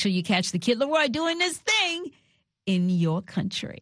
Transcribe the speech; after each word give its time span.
sure 0.00 0.12
you 0.12 0.22
catch 0.22 0.52
the 0.52 0.58
Kid 0.58 0.78
Leroy 0.78 1.08
doing 1.08 1.38
this 1.38 1.58
thing 1.58 2.10
in 2.66 2.88
your 2.88 3.20
country. 3.22 3.80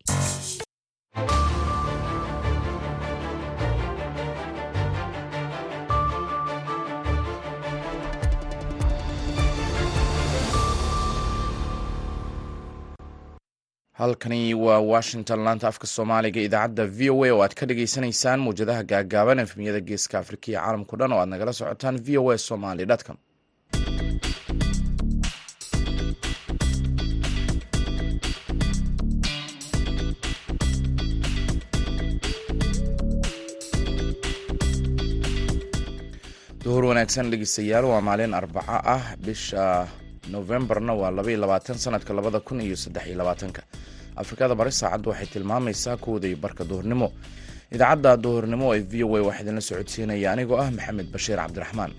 halkani 13.98 14.54
waa 14.54 14.78
washington 14.92 15.40
laanta 15.44 15.68
afka 15.70 15.86
soomaaliga 15.94 16.40
idaacadda 16.48 16.84
v 16.98 17.10
o 17.14 17.24
a 17.24 17.30
oo 17.34 17.40
aad 17.44 17.54
ka 17.58 17.64
dhagaysanaysaan 17.70 18.40
mawjadaha 18.46 18.82
gaagaaban 18.92 19.38
efmiyada 19.44 19.80
geeska 19.88 20.14
afrika 20.22 20.46
iyo 20.50 20.60
caalamkao 20.60 20.96
dhan 21.00 21.12
oo 21.14 21.20
aad 21.22 21.28
nagala 21.34 21.52
socotaan 21.60 21.96
v 22.06 22.18
o 22.22 22.30
a 22.30 22.38
somaly 22.48 22.84
com 23.06 23.16
duhur 36.68 36.84
wanaagsan 36.92 37.30
dhegeystayaal 37.32 37.84
waa 37.90 38.00
maalin 38.08 38.34
arbaco 38.40 38.76
ah 38.94 39.04
bisha 39.26 39.64
novembarna 40.34 40.92
waa 41.00 41.10
labaiyo 41.18 41.38
labaatan 41.44 41.78
sanadka 41.84 42.12
labada 42.18 42.40
kun 42.46 42.60
iyo 42.60 42.76
saddex 42.76 43.04
iyo 43.08 43.16
labaatanka. 43.20 43.62
Afrikada 44.22 44.54
bari 44.60 44.72
saacaddu 44.80 45.08
waxay 45.10 45.26
tilmaamaysaa 45.32 45.96
iyo 46.28 46.36
barka 46.44 46.64
duhurnimo. 46.70 47.08
Idaacadda 47.74 48.12
duhurnimo 48.24 48.66
ee 48.76 48.82
v 48.90 49.04
o 49.04 49.16
a 49.16 49.20
waxaa 49.28 49.42
idinla 49.44 49.60
socodsiinaya 49.70 50.28
anigoo 50.34 50.58
ah 50.64 50.68
maxamed 50.76 51.08
bashiir 51.14 51.38
cabdiraxmaan 51.42 51.92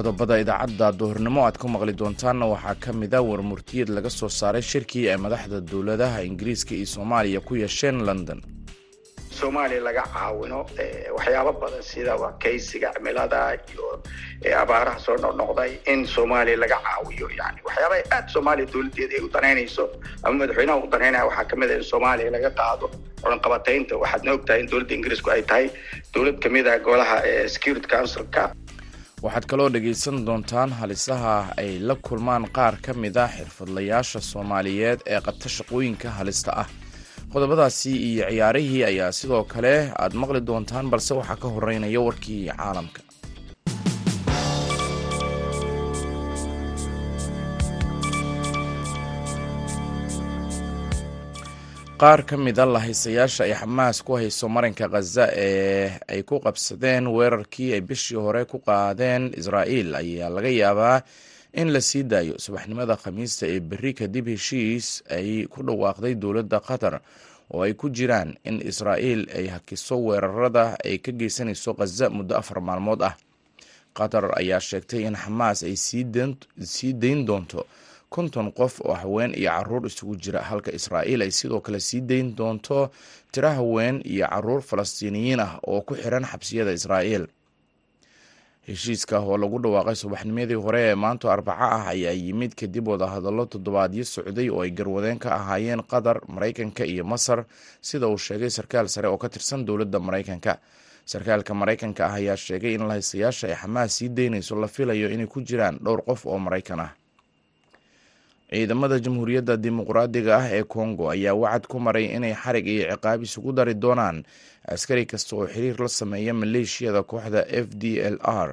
qodobada 0.00 0.38
idaacadda 0.42 0.88
duhurnimo 1.00 1.40
aad 1.46 1.56
ku 1.62 1.68
maqli 1.68 1.92
doontaanna 2.00 2.46
waxaa 2.54 2.76
ka 2.84 2.92
mid 3.00 3.12
a 3.14 3.20
warmurtiyad 3.30 3.88
laga 3.96 4.10
soo 4.18 4.28
saaray 4.40 4.62
shirkii 4.72 5.04
ay 5.12 5.18
madaxda 5.26 5.60
dowladaha 5.72 6.22
ingiriiska 6.28 6.72
iyo 6.74 6.86
soomaaliya 6.96 7.40
ku 7.48 7.54
yeesheen 7.62 7.98
london. 8.08 8.40
Soomaaliya 9.40 9.80
laga 9.88 10.02
caawino 10.14 10.60
waxyaabo 11.16 11.52
badan 11.62 11.82
sida 11.90 12.16
wakaysiga 12.22 12.88
cimilada 12.96 13.40
iyo 13.72 13.86
abaaraha 14.62 14.98
soo 15.06 15.16
noqnoqday 15.24 15.70
in 15.92 16.06
soomaaliya 16.14 16.56
laga 16.64 16.78
caawiyo. 16.86 17.26
Yani 17.40 17.60
waxyaabaha 17.68 18.02
aad 18.16 18.26
soomaaliya 18.34 18.66
dowladeeda 18.72 19.14
ay 19.18 19.22
u 19.26 19.30
danaynayso 19.36 19.84
ama 20.24 20.34
madaxweynaha 20.40 20.78
u 20.84 20.90
danaynaya 20.94 21.24
waxaa 21.28 21.44
ka 21.50 21.56
mid 21.60 21.70
a 21.70 21.76
in 21.80 21.84
soomaaliya 21.92 22.30
laga 22.36 22.50
qaado 22.60 22.86
culanqabataynta 23.22 23.94
waxaadna 24.02 24.30
ogtahay 24.36 24.60
in 24.64 24.68
dowladda 24.72 24.94
ingiriisku 24.98 25.28
ay 25.36 25.42
tahay 25.50 25.66
dowlad 26.14 26.36
ka 26.44 26.48
mid 26.56 26.66
ah 26.74 26.78
golaha 26.88 27.16
security 27.56 27.88
councilka 27.94 28.42
waxaad 29.24 29.44
kaloo 29.50 29.68
dhegaysan 29.74 30.18
doontaan 30.26 30.70
halisaha 30.80 31.34
ay 31.62 31.70
la 31.88 31.94
kulmaan 32.06 32.44
qaar 32.56 32.74
ka 32.84 32.92
mid 33.02 33.16
a 33.24 33.26
xirfadlayaasha 33.36 34.20
soomaaliyeed 34.32 35.00
ee 35.12 35.20
qabta 35.26 35.48
shaqooyinka 35.56 36.08
halista 36.18 36.50
ah. 36.62 36.68
Qodobadaasi 37.32 37.90
iyo 38.10 38.24
ciyaarihii 38.30 38.82
ayaa 38.90 39.12
sidoo 39.20 39.44
kale 39.52 39.74
aad 40.02 40.12
maqli 40.20 40.40
doontaan 40.48 40.90
balse 40.92 41.12
waxaa 41.20 41.36
ka 41.42 41.48
horeynaya 41.54 42.00
warkii 42.06 42.42
caalamka 42.58 43.00
qaar 52.00 52.20
ka 52.28 52.36
mid 52.44 52.58
a 52.58 52.66
lahaysayaasha 52.74 53.42
ay 53.44 53.54
xamaas 53.60 53.98
ku 54.06 54.12
hayso 54.18 54.46
marinka 54.54 54.86
khaza 54.92 55.24
ee 55.36 55.88
ay 56.12 56.20
ku 56.28 56.36
qabsadeen 56.44 57.04
weerarkii 57.16 57.70
ay 57.76 57.80
bishii 57.88 58.16
hore 58.24 58.42
ku 58.50 58.58
qaadeen 58.68 59.22
israa'iil 59.40 59.90
ayaa 60.00 60.30
laga 60.36 60.48
yaabaa 60.62 60.98
in 61.60 61.68
la 61.74 61.80
sii 61.88 62.02
daayo 62.12 62.34
subaxnimada 62.44 62.96
khamiista 63.02 63.44
ee 63.54 63.60
berri 63.70 63.92
kadib 64.00 64.26
heshiis 64.34 64.86
ay 65.16 65.28
ku 65.52 65.60
dhawaaqday 65.66 66.14
dowladda 66.22 66.58
qatar 66.68 66.94
oo 67.52 67.62
ay 67.66 67.74
ku 67.80 67.86
jiraan 67.96 68.30
in 68.48 68.56
israa'iil 68.70 69.22
ay 69.38 69.46
hakiso 69.54 69.94
weerarada 70.06 70.64
ay 70.84 70.96
ka 71.04 71.12
geysanayso 71.12 71.70
khaza 71.78 72.06
muddo 72.16 72.34
afar 72.40 72.60
maalmood 72.68 73.02
ah. 73.10 73.14
Qatar 73.98 74.24
ayaa 74.40 74.60
sheegtay 74.68 75.02
in 75.08 75.16
xamaas 75.18 75.58
ay 75.68 75.74
sii 75.76 76.92
dayn 77.02 77.20
doonto 77.28 77.66
konton 78.10 78.50
qof 78.58 78.80
oo 78.84 78.94
haween 79.02 79.32
iyo 79.40 79.50
carruur 79.50 79.86
isugu 79.86 80.14
jira. 80.22 80.40
Halka 80.42 80.70
israa'iil 80.78 81.22
ay 81.22 81.30
sidoo 81.30 81.60
kale 81.60 81.80
sii 81.80 82.00
dayn 82.10 82.34
doonto 82.36 82.90
tiro 83.32 83.50
haween 83.58 84.02
iyo 84.04 84.26
carruur 84.26 84.60
falastiiniyiin 84.62 85.40
ah 85.40 85.52
oo 85.66 85.80
ku 85.86 85.94
xiran 85.94 86.24
xabsiyada 86.26 86.72
israa'iil. 86.74 87.26
Heshiiska 88.68 89.18
oo 89.22 89.36
lagu 89.38 89.58
dhawaaqay 89.62 89.94
subaxnimadii 89.96 90.58
hore 90.58 90.80
ee 90.90 90.94
maanto 90.94 91.30
arbaco 91.30 91.62
ah 91.64 91.86
ayaa 91.94 92.12
yimid 92.12 92.52
kadib 92.54 92.88
wadahadallo 92.88 93.46
toddobaadyo 93.46 94.04
socday 94.04 94.50
oo 94.50 94.60
ay 94.62 94.70
garwadeen 94.70 95.18
ka 95.18 95.30
ahaayeen 95.38 95.82
qatar 95.82 96.20
maraykanka 96.28 96.84
iyo 96.84 97.04
masar. 97.04 97.46
Sida 97.80 98.06
uu 98.08 98.18
sheegay 98.18 98.50
sarkaal 98.50 98.88
sare 98.88 99.08
oo 99.08 99.18
ka 99.18 99.28
tirsan 99.28 99.64
dowladda 99.64 99.98
maraykanka. 99.98 100.58
Sarkaalka 101.06 101.54
maraykanka 101.54 102.06
ah 102.06 102.14
ayaa 102.20 102.36
sheegay 102.36 102.74
in 102.74 102.84
lahaystayaasha 102.90 103.48
ay 103.48 103.54
xamaas 103.56 103.90
sii 103.96 104.08
daynayso 104.08 104.54
la 104.60 104.68
filayo 104.68 105.08
inay 105.10 105.26
ku 105.26 105.40
jiraan 105.42 105.78
dhowr 105.80 106.02
qof 106.04 106.26
oo 106.26 106.38
maraykan 106.38 106.80
ah 106.80 106.92
ciidamada 108.50 108.98
jamhuuriyadda 109.04 109.56
dimuqraadiga 109.64 110.32
ah 110.42 110.46
ee 110.56 110.62
kongo 110.74 111.10
ayaa 111.14 111.34
wacad 111.42 111.64
ku 111.70 111.76
maray 111.80 112.06
inay 112.16 112.34
xarig 112.34 112.66
iyo 112.66 112.84
ciqaab 112.92 113.22
isugu 113.22 113.52
dari 113.52 113.74
doonaan 113.74 114.24
askari 114.74 115.06
kasta 115.06 115.36
oo 115.36 115.46
xiriir 115.46 115.76
la 115.80 115.88
sameeya 115.88 116.34
maleeshiyada 116.34 117.02
kooxda 117.02 117.46
f 117.62 117.66
d 117.80 117.82
l 118.02 118.16
r 118.46 118.50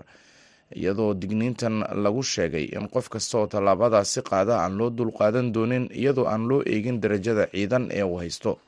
iyadoo 0.75 1.13
digniintan 1.13 1.75
lagu 2.03 2.23
sheegay 2.23 2.65
in 2.77 2.85
qof 2.93 3.09
kasta 3.09 3.33
oo 3.41 3.47
tallaabadaasi 3.47 4.21
qaada 4.29 4.53
aan 4.63 4.77
loo 4.77 4.89
dulqaadan 4.89 5.51
doonin 5.55 5.89
iyadoo 6.01 6.27
aan 6.31 6.43
loo 6.49 6.61
eegin 6.73 7.01
darajada 7.01 7.47
ciidan 7.51 7.89
ee 7.91 8.03
uu 8.03 8.17
haysto. 8.21 8.59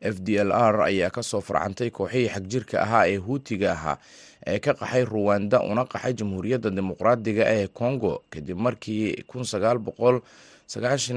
F 0.00 0.16
d 0.20 0.38
l 0.40 0.52
r 0.52 0.76
ayaa 0.88 1.10
ka 1.10 1.22
soo 1.22 1.40
farcantay 1.40 1.90
kooxihii 1.90 2.28
xagjirka 2.34 2.76
ahaa 2.82 3.04
ee 3.12 3.16
huutiga 3.16 3.72
ahaa 3.72 3.96
ee 4.46 4.58
ka 4.58 4.72
qaxay 4.74 5.04
ruwanda 5.04 5.60
una 5.62 5.84
qaxay 5.84 6.12
jamhuuriyadda 6.14 6.70
dimuqraadiga 6.70 7.44
ee 7.56 7.66
congo 7.68 8.22
kadib 8.30 8.58
markii 8.58 9.24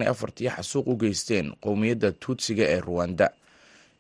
afartii 0.07 0.50
xasuuq 0.50 0.88
u 0.88 0.95
geysteen 0.97 1.53
qowmiyadda 1.62 2.12
tuutsiga 2.12 2.63
ee 2.73 2.79
ruwanda 2.81 3.31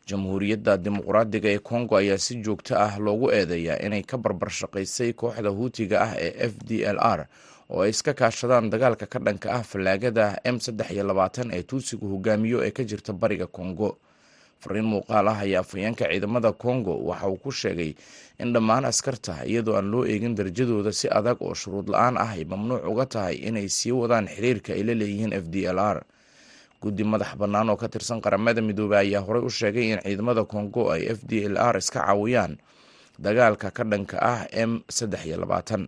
jamhuuriyadda 0.07 0.77
dimuqraadiga 0.77 1.49
ee 1.49 1.59
congo 1.59 1.95
ayaa 1.97 2.17
si 2.17 2.35
joogto 2.43 2.75
ah 2.75 2.97
loogu 2.99 3.31
eedeeyaa 3.31 3.79
inay 3.85 4.03
ka 4.03 4.17
barbar 4.17 4.49
shaqaysay 4.49 5.13
kooxda 5.13 5.49
huutiga 5.49 6.01
ah 6.01 6.13
ee 6.19 6.33
f 6.49 6.53
d 6.67 6.83
l 6.83 6.97
r 6.99 7.27
oo 7.69 7.81
ay 7.81 7.89
iska 7.89 8.13
kaashadaan 8.13 8.69
dagaalka 8.69 9.05
ka 9.05 9.19
dhanka 9.19 9.51
ah 9.53 9.63
fallaagada 9.63 10.39
m 10.43 10.59
saddex 10.59 10.91
iyo 10.91 11.03
labaatan 11.07 11.51
ee 11.51 11.63
tuutsigu 11.63 12.07
hogaamiyo 12.09 12.63
ee 12.67 12.71
ka 12.71 12.83
jirta 12.83 13.13
bariga 13.13 13.47
congo 13.47 13.97
fariin 14.63 14.87
muuqaal 14.91 15.27
ah 15.27 15.39
ayaa 15.45 15.61
afhayeenka 15.65 16.05
ciidamada 16.11 16.51
congo 16.63 16.93
waxa 17.09 17.27
uu 17.27 17.37
ku 17.43 17.51
sheegay 17.51 17.91
in 18.39 18.53
dhammaan 18.55 18.85
askarta 18.91 19.43
iyadoo 19.51 19.75
aan 19.77 19.87
loo 19.91 20.03
eegin 20.11 20.35
darajadooda 20.37 20.91
si 20.99 21.07
adag 21.11 21.37
oo 21.43 21.53
shuruud 21.61 21.87
la'aan 21.93 22.15
ah 22.17 22.31
ay 22.35 22.43
mamnuuc 22.51 22.83
uga 22.91 23.05
tahay 23.05 23.35
inay 23.47 23.67
sii 23.77 23.91
wadaan 23.91 24.27
xiriirka 24.33 24.71
ay 24.77 24.83
la 24.87 24.93
leeyihiin 25.01 25.33
f 25.35 25.45
d 25.53 25.67
l 25.67 25.79
r. 25.79 25.99
Guddi 26.83 27.03
madax 27.07 27.31
bannaan 27.39 27.69
oo 27.71 27.77
ka 27.79 27.87
tirsan 27.87 28.19
qaramada 28.23 28.59
midoobey 28.61 28.99
ayaa 29.07 29.21
horey 29.27 29.43
u 29.43 29.49
sheegay 29.59 29.85
in 29.95 29.99
ciidamada 30.03 30.43
congo 30.53 30.91
ay 30.95 31.07
f 31.15 31.19
d 31.29 31.43
l 31.47 31.55
r 31.59 31.75
iska 31.79 31.99
caawiyaan 32.03 32.53
dagaalka 33.19 33.71
ka 33.71 33.83
dhanka 33.91 34.17
ah 34.19 34.41
m 34.51 34.71
saddex 34.89 35.21
iyo 35.27 35.37
labaatan 35.43 35.87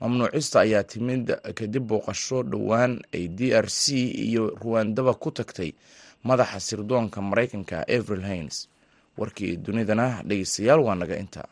mamnuucista 0.00 0.60
ayaa 0.64 0.84
timid 0.92 1.28
kadib 1.58 1.84
booqasho 1.90 2.42
dhowaan 2.52 2.92
ay 3.12 3.28
d 3.28 3.52
r 3.52 3.68
c 3.68 3.82
iyo 4.28 4.54
ruwandaba 4.62 5.12
ku 5.20 5.28
tagtay 5.30 5.74
madaxa 6.28 6.60
sirdoonka 6.68 7.18
maraykanka 7.30 7.76
avril 7.96 8.22
haines. 8.30 8.56
Warkii 9.18 9.52
dunidana 9.66 10.06
dhegeystayaal 10.28 10.80
waa 10.86 10.94
naga 11.00 11.16
inta. 11.24 11.42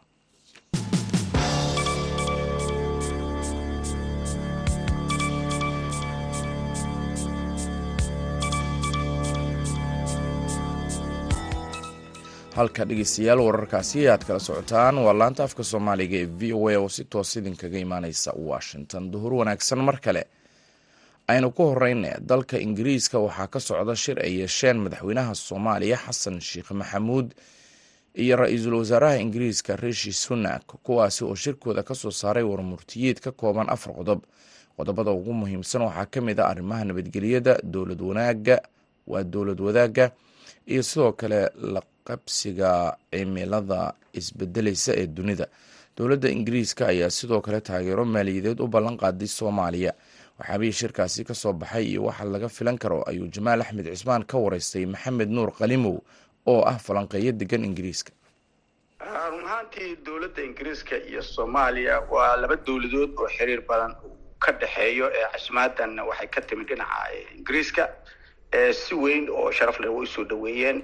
Halka 12.59 12.85
dhegeystayaal 12.89 13.41
wararkaasi 13.47 14.09
aad 14.11 14.25
kala 14.27 14.41
socotaan 14.43 14.99
waa 15.05 15.15
laanta 15.19 15.45
afka 15.45 15.63
soomaaliga 15.71 16.17
ee 16.23 16.27
v 16.41 16.53
o 16.59 16.69
a 16.69 16.77
oo 16.83 16.89
si 16.89 17.05
toos 17.13 17.37
idinkaga 17.37 17.79
imaaneysa 17.79 18.31
washington. 18.51 19.03
Duhur 19.13 19.33
wanaagsan 19.41 19.79
mar 19.89 19.99
kale 20.05 20.23
aynu 21.29 21.51
ku 21.57 21.63
horeyna 21.71 22.11
dalka 22.31 22.57
ingiriiska 22.67 23.19
waxaa 23.19 23.47
ka 23.53 23.61
socda 23.61 23.95
shir 23.97 24.19
ay 24.27 24.33
yeesheen 24.41 24.79
madaxweynaha 24.85 25.35
soomaaliya 25.35 25.97
xasan 26.07 26.41
sheekh 26.41 26.71
maxamuud 26.81 27.29
iyo 28.23 28.37
ra'iisul 28.37 28.75
wasaaraha 28.81 29.17
ingiriiska 29.25 29.77
rishi 29.77 30.13
sunak 30.13 30.65
kuwaasi 30.83 31.25
oo 31.25 31.35
shirkooda 31.35 31.83
ka 31.83 31.95
soo 31.95 32.11
saaray 32.11 32.43
warmurtiyeed 32.43 33.19
ka 33.21 33.31
kooban 33.33 33.69
afar 33.71 33.93
qodob. 33.95 34.21
Qodobada 34.77 35.11
ugu 35.11 35.33
muhiimsan 35.33 35.83
waxaa 35.83 36.07
ka 36.07 36.21
mid 36.21 36.39
a 36.41 36.47
arrimaha 36.49 36.85
nabadgelyada 36.85 37.59
dowlad 37.63 38.01
wanaaga 38.01 38.57
waa 39.07 39.23
dowlad 39.23 39.61
wadaagga 39.61 40.11
iyo 40.67 40.83
sidoo 40.83 41.13
kale 41.13 41.51
la 41.75 41.83
qabsiga 42.07 42.97
cimilada 43.13 43.93
isbedeleysa 44.13 44.93
ee 44.97 45.07
dunida. 45.07 45.47
Dowladda 45.97 46.29
ingiriiska 46.31 46.87
ayaa 46.89 47.11
sidoo 47.11 47.41
kale 47.41 47.61
taageero 47.61 48.05
maaliyadeed 48.05 48.61
u 48.61 48.67
ballan 48.69 48.97
qaaday 48.97 49.27
soomaaliya 49.29 49.93
waxaabihii 50.39 50.73
shirkaasi 50.81 51.25
ka 51.29 51.35
soo 51.35 51.53
baxay 51.53 51.85
iyo 51.93 52.03
waxa 52.09 52.25
laga 52.25 52.49
filan 52.49 52.79
karo 52.79 53.03
ayuu 53.11 53.29
jamaal 53.37 53.61
axmed 53.63 53.87
cismaan 53.95 54.25
ka 54.31 54.37
wareystay 54.39 54.87
maxamed 54.87 55.29
nuur 55.37 55.51
qalimow 55.59 55.97
oo 56.47 56.61
ah 56.71 56.79
falanqeeyo 56.87 57.33
degan 57.41 57.65
ingiriiska. 57.65 58.13
Run 59.31 59.45
ahaantii 59.45 59.97
dowladda 60.07 60.43
ingiriiska 60.49 60.97
iyo 61.11 61.23
soomaaliya 61.23 62.01
waa 62.13 62.37
laba 62.43 62.57
dowladood 62.67 63.11
oo 63.19 63.29
xiriir 63.37 63.61
badan 63.69 63.93
ka 64.45 64.53
dhexeeyo 64.53 65.07
ee 65.19 65.27
casmaadan 65.33 65.99
waxay 66.09 66.29
ka 66.35 66.41
timid 66.49 66.69
dhinaca 66.69 67.11
ingiriiska 67.39 67.83
si 68.73 68.95
weyn 68.95 69.29
oo 69.31 69.51
sharaf 69.53 69.79
leh 69.81 69.89
way 69.93 70.03
u 70.03 70.07
soo 70.07 70.25
dhaweeyeen 70.25 70.83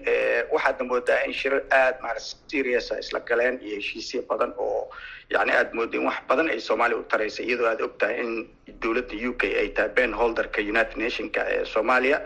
waxaadna 0.53 0.85
moodaa 0.91 1.25
in 1.27 1.33
shirar 1.33 1.63
aada 1.71 1.99
maarata 2.03 2.21
seriousa 2.49 2.99
isla 2.99 3.21
galeen 3.21 3.59
iyo 3.63 3.77
heshiisya 3.77 4.23
badan 4.29 4.53
oo 4.59 4.91
yani 5.31 5.53
aada 5.53 5.71
mooda 5.75 5.97
in 5.99 6.05
wax 6.07 6.19
badan 6.29 6.49
ay 6.51 6.61
soomaaliya 6.61 6.99
u 7.01 7.05
taraysa 7.05 7.43
iyadoo 7.43 7.67
aada 7.71 7.85
og 7.85 7.97
tahay 7.99 8.21
in 8.21 8.49
dowladda 8.83 9.17
u 9.29 9.33
k 9.41 9.43
ay 9.61 9.69
tahay 9.69 9.89
ben 9.97 10.13
holderka 10.13 10.61
united 10.61 10.97
nationka 10.97 11.41
ee 11.49 11.65
soomaaliya. 11.65 12.21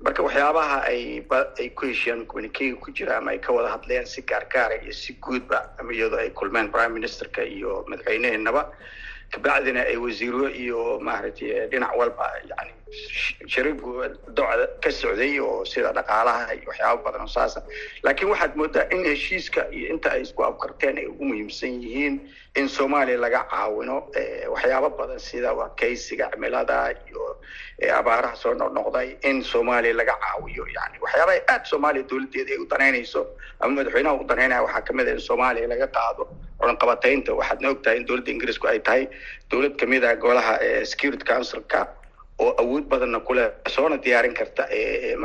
Marka 0.00 0.22
waxyaabaha 0.22 0.80
ay 0.88 1.20
ay 1.60 1.68
ku 1.76 1.84
heshiyaan 1.86 2.24
communikega 2.26 2.76
ku 2.80 2.90
jira 2.90 3.18
ama 3.20 3.30
ay 3.30 3.38
ka 3.38 3.52
wada 3.52 3.68
hadleen 3.68 4.06
si 4.06 4.22
gaargaara 4.22 4.80
iyo 4.82 4.92
si 4.92 5.12
guudba 5.20 5.76
iyadoo 5.92 6.16
ay 6.18 6.30
kulmeen 6.30 6.72
prime 6.72 6.88
ministerka 6.96 7.44
iyo 7.44 7.84
madaxweyneheenaba 7.88 8.72
kabacdina 9.30 9.84
ay 9.84 9.96
wasiiro 9.96 10.48
iyo 10.48 10.96
maaragtay 11.04 11.68
dhinac 11.68 11.92
walba 11.96 12.32
yani 12.48 12.72
sharigu 13.52 13.90
docda 14.38 14.66
ka 14.82 14.90
socday 14.90 15.38
oo 15.40 15.64
sida 15.64 15.92
dhaqaalaha 15.98 16.54
iyo 16.58 16.68
waxyaaba 16.70 17.02
badan 17.06 17.20
oo 17.26 17.28
saasa 17.36 17.60
laakiin 18.04 18.30
waxaad 18.32 18.52
moodaa 18.60 18.86
in 18.94 19.04
heshiiska 19.10 19.62
iyo 19.76 19.86
inta 19.94 20.08
ay 20.16 20.22
isku 20.26 20.42
afkarteen 20.48 20.98
ay 21.02 21.06
ugu 21.12 21.24
muhiimsan 21.30 21.80
yihiin 21.84 22.14
in 22.60 22.68
soomaaliya 22.76 23.18
laga 23.24 23.40
caawino 23.52 23.96
waxyaaba 24.54 24.88
badan 24.98 25.18
sida 25.28 25.50
wakaysiga 25.60 26.30
cimilada 26.34 26.78
iyo 27.08 27.24
abaaraha 28.00 28.36
soo 28.42 28.54
noqnoqday 28.60 29.08
in 29.28 29.42
soomaaliya 29.42 29.94
laga 30.00 30.14
caawiyo. 30.24 30.64
Yani 30.76 30.96
waxyaabaha 31.04 31.38
aada 31.52 31.64
soomaaliya 31.70 32.04
dowladeeda 32.10 32.50
ay 32.54 32.58
u 32.58 32.66
danaynayso 32.72 33.20
ama 33.60 33.72
madaxweynaha 33.78 34.14
u 34.20 34.24
danaynaya 34.30 34.62
waxaa 34.66 34.82
ka 34.88 34.92
mid 34.98 35.08
a 35.08 35.12
in 35.16 35.20
soomaaliya 35.28 35.68
laga 35.72 35.86
qaado 35.96 36.22
culanqabataynta 36.60 37.30
waxaadna 37.40 37.68
ogtahay 37.74 37.96
in 38.00 38.04
dowladda 38.08 38.30
ingiriisku 38.34 38.66
ay 38.72 38.78
tahay 38.88 39.04
dowlad 39.50 39.74
ka 39.80 39.86
mid 39.92 40.04
ah 40.04 40.14
golaha 40.24 40.54
security 40.92 41.24
councilka 41.32 41.80
oo 42.44 42.50
awood 42.62 42.84
badanna 42.92 43.20
kuleh 43.28 43.46
soona 43.74 43.96
diyaarin 44.04 44.34
karta 44.40 44.64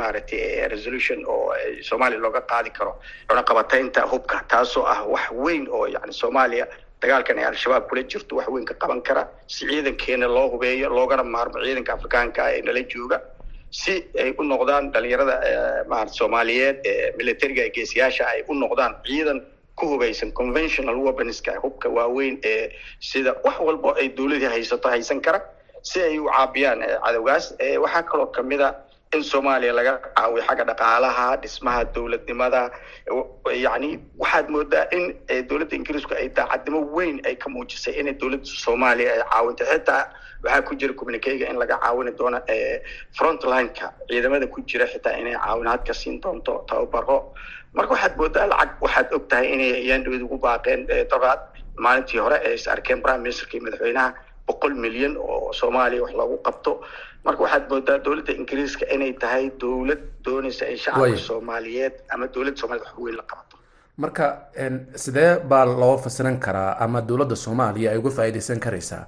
maaragtay 0.00 0.68
resolution 0.74 1.18
oo 1.34 1.52
soomaaliya 1.88 2.20
looga 2.24 2.40
qaadi 2.52 2.70
karo 2.78 2.92
cunaqabataynta 3.28 4.00
hubka 4.12 4.36
taasoo 4.52 4.84
ah 4.94 5.00
wax 5.14 5.26
weyn 5.44 5.64
oo 5.76 5.86
yani 5.94 6.12
soomaaliya 6.22 6.66
dagaalkan 7.02 7.38
ay 7.38 7.44
al-shabaab 7.50 7.84
kula 7.90 8.02
jirto 8.12 8.36
wax 8.38 8.48
weyn 8.54 8.64
ka 8.70 8.74
qaban 8.82 9.00
kara 9.08 9.22
si 9.46 9.66
ciidankeena 9.70 10.26
loo 10.36 10.46
hubeeyo 10.54 10.88
loogana 10.98 11.24
maarmo 11.34 11.58
ciidanka 11.66 11.92
afrikaanka 11.96 12.42
ee 12.56 12.62
nala 12.68 12.82
jooga 12.94 13.18
si 13.80 13.94
ay 14.22 14.30
u 14.38 14.42
noqdaan 14.52 14.84
dhalinyarada 14.94 15.36
maarata 15.92 16.12
soomaaliyeed 16.20 16.76
ee 16.92 17.12
militariga 17.20 17.62
ee 17.66 17.70
geesiyaasha 17.78 18.24
ay 18.32 18.40
u 18.48 18.54
noqdaan 18.62 18.92
ciidan 19.08 19.38
ku 19.80 19.86
hubaysan 19.92 20.30
conventional 20.40 20.96
weaponska 21.06 21.52
hubka 21.64 21.88
waaweyn 21.96 22.36
ee 22.52 22.62
sida 23.10 23.32
wax 23.46 23.56
walba 23.68 23.90
ay 24.00 24.06
dowladii 24.18 24.50
haysato 24.54 24.88
haysan 24.94 25.20
kara 25.26 25.40
si 25.88 25.98
ay 26.08 26.18
u 26.18 26.26
caabiyaan 26.34 26.80
cadowgaas. 27.04 27.44
Waxaa 27.84 28.02
kaloo 28.10 28.28
ka 28.36 28.42
mid 28.50 28.60
a 28.60 28.70
in 29.14 29.22
soomaaliya 29.30 29.72
laga 29.78 29.92
caawiyo 30.16 30.42
xagga 30.48 30.64
dhaqaalaha 30.70 31.26
dhismaha 31.42 31.80
dowladnimada. 31.94 32.62
Yani 33.64 33.90
waxaad 34.22 34.46
moodaa 34.54 34.84
in 34.96 35.04
dowladda 35.48 35.74
ingiriisku 35.78 36.14
ay 36.20 36.28
daacadnimo 36.38 36.80
weyn 36.96 37.16
ay 37.28 37.34
ka 37.42 37.48
muujisay 37.54 37.94
inay 38.00 38.14
dowladda 38.22 38.44
soomaaliya 38.64 39.10
ay 39.16 39.22
caawinto. 39.32 39.64
Xitaa 39.72 40.02
waxaa 40.44 40.62
ku 40.68 40.72
jira 40.80 40.92
communikega 41.00 41.46
in 41.50 41.56
laga 41.62 41.76
caawini 41.84 42.12
doono 42.18 42.40
frontlineka 43.16 43.92
ciidamada 44.08 44.46
ku 44.50 44.60
jira 44.66 44.86
xitaa 44.92 45.16
inay 45.20 45.34
caawinaad 45.38 45.84
ka 45.86 45.92
siin 45.94 46.20
doonto 46.20 46.64
tababaro. 46.68 47.32
Marka 47.74 47.92
waxaad 47.94 48.14
moodaa 48.18 48.46
lacag 48.52 48.70
waxaad 48.84 49.12
og 49.14 49.28
tahay 49.30 49.52
inay 49.54 49.86
yaandhawed 49.88 50.22
ugu 50.26 50.38
baaqeen 50.46 50.86
dabaad 51.10 51.40
maalintii 51.84 52.18
hore 52.24 52.38
ee 52.44 52.54
is 52.54 52.66
arkeen 52.68 53.02
prime 53.02 53.20
ministerka 53.22 53.56
iyo 53.56 53.62
madaxweynaha 53.66 54.14
boqol 54.46 54.74
milyan 54.84 55.16
oo 55.16 55.52
soomaaliya 55.52 56.02
wax 56.02 56.12
loogu 56.20 56.36
qabto. 56.46 56.72
Marka 57.24 57.42
waxaad 57.42 57.64
moodaa 57.70 57.98
dowladda 58.04 58.32
ingiriiska 58.40 58.84
inay 58.94 59.12
tahay 59.22 59.50
dowlad 59.60 60.02
doonaysa 60.24 60.64
in 60.72 60.78
shacabka 60.84 61.16
soomaaliyeed 61.28 61.94
ama 62.14 62.26
dowladda 62.34 62.58
soomaliyeed 62.60 62.86
wax 62.88 62.98
weyn 63.04 63.16
la 63.16 63.22
qabato. 63.30 63.56
Marka 63.96 64.24
sidee 64.94 65.30
baa 65.50 65.64
loo 65.64 65.96
fasiran 65.98 66.38
karaa 66.38 66.76
ama 66.84 67.00
dowladda 67.08 67.36
soomaaliya 67.36 67.90
ay 67.92 67.98
uga 67.98 68.10
faa'iideysan 68.10 68.60
karaysaa? 68.60 69.04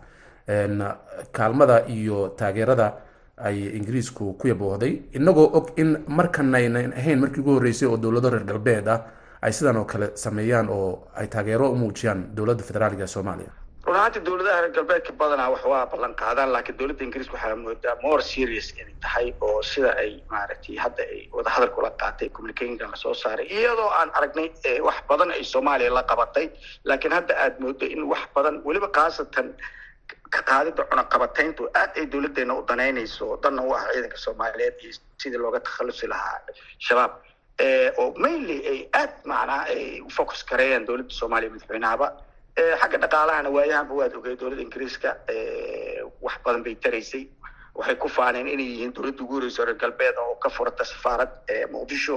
Kaalmada 1.32 1.86
iyo 1.88 2.28
taageerada 2.36 2.92
ay 3.38 3.76
ingiriisku 3.78 4.34
ku 4.38 4.48
yaboohday. 4.48 5.02
Inagoo 5.14 5.46
og 5.58 5.70
in 5.78 6.04
markan 6.08 6.54
aynan 6.54 6.92
ahayn 6.92 7.20
markii 7.20 7.40
ugu 7.40 7.54
horreysay 7.58 7.88
oo 7.88 7.96
dowlado 7.96 8.30
reer 8.30 8.44
galbeed 8.44 8.88
ah 8.88 9.00
ay 9.42 9.52
sidan 9.52 9.76
oo 9.76 9.84
kale 9.84 10.10
sameeyaan 10.14 10.68
oo 10.68 11.08
ay 11.14 11.26
taageero 11.28 11.70
u 11.70 11.76
muujiyaan 11.76 12.34
dowladda 12.36 12.62
federaaliga 12.64 13.06
soomaaliya 13.06 13.52
run 13.88 13.96
ahaantii 13.96 14.22
dowladaha 14.26 14.60
reer 14.62 14.72
galbeedka 14.76 15.12
badanaa 15.20 15.50
wax 15.54 15.64
waa 15.72 15.84
ballan 15.92 16.14
qaadaan 16.22 16.50
laakiin 16.54 16.76
dowladda 16.80 17.04
ingiriiska 17.06 17.34
waxaa 17.36 17.56
moodaa 17.64 17.94
more 18.04 18.22
serious 18.32 18.66
inay 18.80 18.94
tahay 19.04 19.26
oo 19.46 19.62
sida 19.70 19.90
ay 20.02 20.10
maaragtay 20.32 20.76
hadda 20.84 21.02
ay 21.14 21.20
wadahadal 21.36 21.70
kula 21.76 21.90
qaatay 22.02 22.28
communicationka 22.36 22.84
la 22.92 22.96
soo 23.04 23.14
saaray 23.22 23.46
iyadoo 23.58 23.88
aan 24.00 24.10
aragnay 24.18 24.48
wax 24.88 24.98
badan 25.10 25.30
ay 25.36 25.42
soomaaliya 25.52 25.90
la 25.98 26.02
qabatay. 26.10 26.46
Laakiin 26.88 27.12
hadda 27.18 27.34
aad 27.44 27.54
moodo 27.64 27.84
in 27.94 28.02
wax 28.12 28.22
badan 28.36 28.54
weliba 28.68 28.88
khaasatan 28.98 29.46
ka 30.34 30.40
qaadida 30.50 30.82
cunaqabatayntu 30.90 31.62
aad 31.80 31.90
ay 32.00 32.04
dowladeena 32.12 32.52
u 32.60 32.62
danaynayso 32.70 33.26
danna 33.42 33.62
u 33.68 33.72
ah 33.78 33.82
ciidanka 33.92 34.18
soomaaliyeed 34.26 34.76
iyo 34.84 34.92
sidii 35.22 35.40
looga 35.44 35.60
takhalusi 35.66 36.06
lahaa 36.12 36.38
shabaab. 36.86 37.12
Oo 38.00 38.06
mainly 38.24 38.56
ay 38.72 38.78
aad 39.00 39.12
macnaa 39.30 39.62
ay 39.74 40.00
u 40.06 40.10
focus 40.18 40.40
gareeyaan 40.50 40.84
dowladda 40.88 41.14
soomaaliya 41.20 41.50
madaxweynahaba 41.54 42.06
xagga 42.80 42.98
dhaqaalahana 43.04 43.50
waayahanba 43.56 43.94
waad 44.00 44.14
ogay 44.18 44.34
dowladda 44.40 44.62
ingiriiska 44.66 45.10
wax 46.20 46.34
badan 46.44 46.62
bay 46.66 46.74
taraysay. 46.74 47.24
Waxay 47.78 47.96
ku 48.02 48.08
faaneen 48.08 48.48
inay 48.48 48.66
yihiin 48.74 48.92
dowladda 48.96 49.22
ugu 49.22 49.34
horeysa 49.38 49.64
reer 49.66 49.76
galbeed 49.82 50.16
oo 50.18 50.34
ka 50.42 50.48
furata 50.50 50.84
safaarad 50.84 51.30
muqdisho 51.72 52.16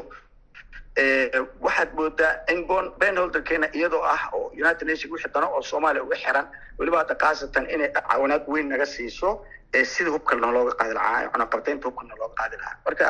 waxaad 1.66 1.94
moodaa 1.96 2.32
in 2.52 2.66
bon 2.68 2.90
ben 3.00 3.18
holderkeena 3.18 3.68
iyadoo 3.74 4.02
ah 4.04 4.30
oo 4.34 4.50
united 4.64 4.88
nation 4.88 5.12
wixii 5.14 5.32
dano 5.34 5.48
oo 5.56 5.62
soomaaliya 5.62 6.04
uga 6.04 6.16
xiran 6.24 6.48
weliba 6.80 6.98
hadda 7.02 7.16
khaasatan 7.24 7.70
inay 7.70 7.90
caawinaad 7.98 8.44
weyn 8.48 8.68
naga 8.74 8.86
siiso 8.86 9.46
sida 9.94 10.10
hubkalna 10.16 10.50
looga 10.58 10.74
qaadi 10.82 10.94
lahaa 11.00 11.30
cunaqabataynta 11.34 11.86
hubkalna 11.88 12.16
looga 12.22 12.36
qaadi 12.42 12.58
lahaa. 12.62 12.76
Marka 12.86 13.08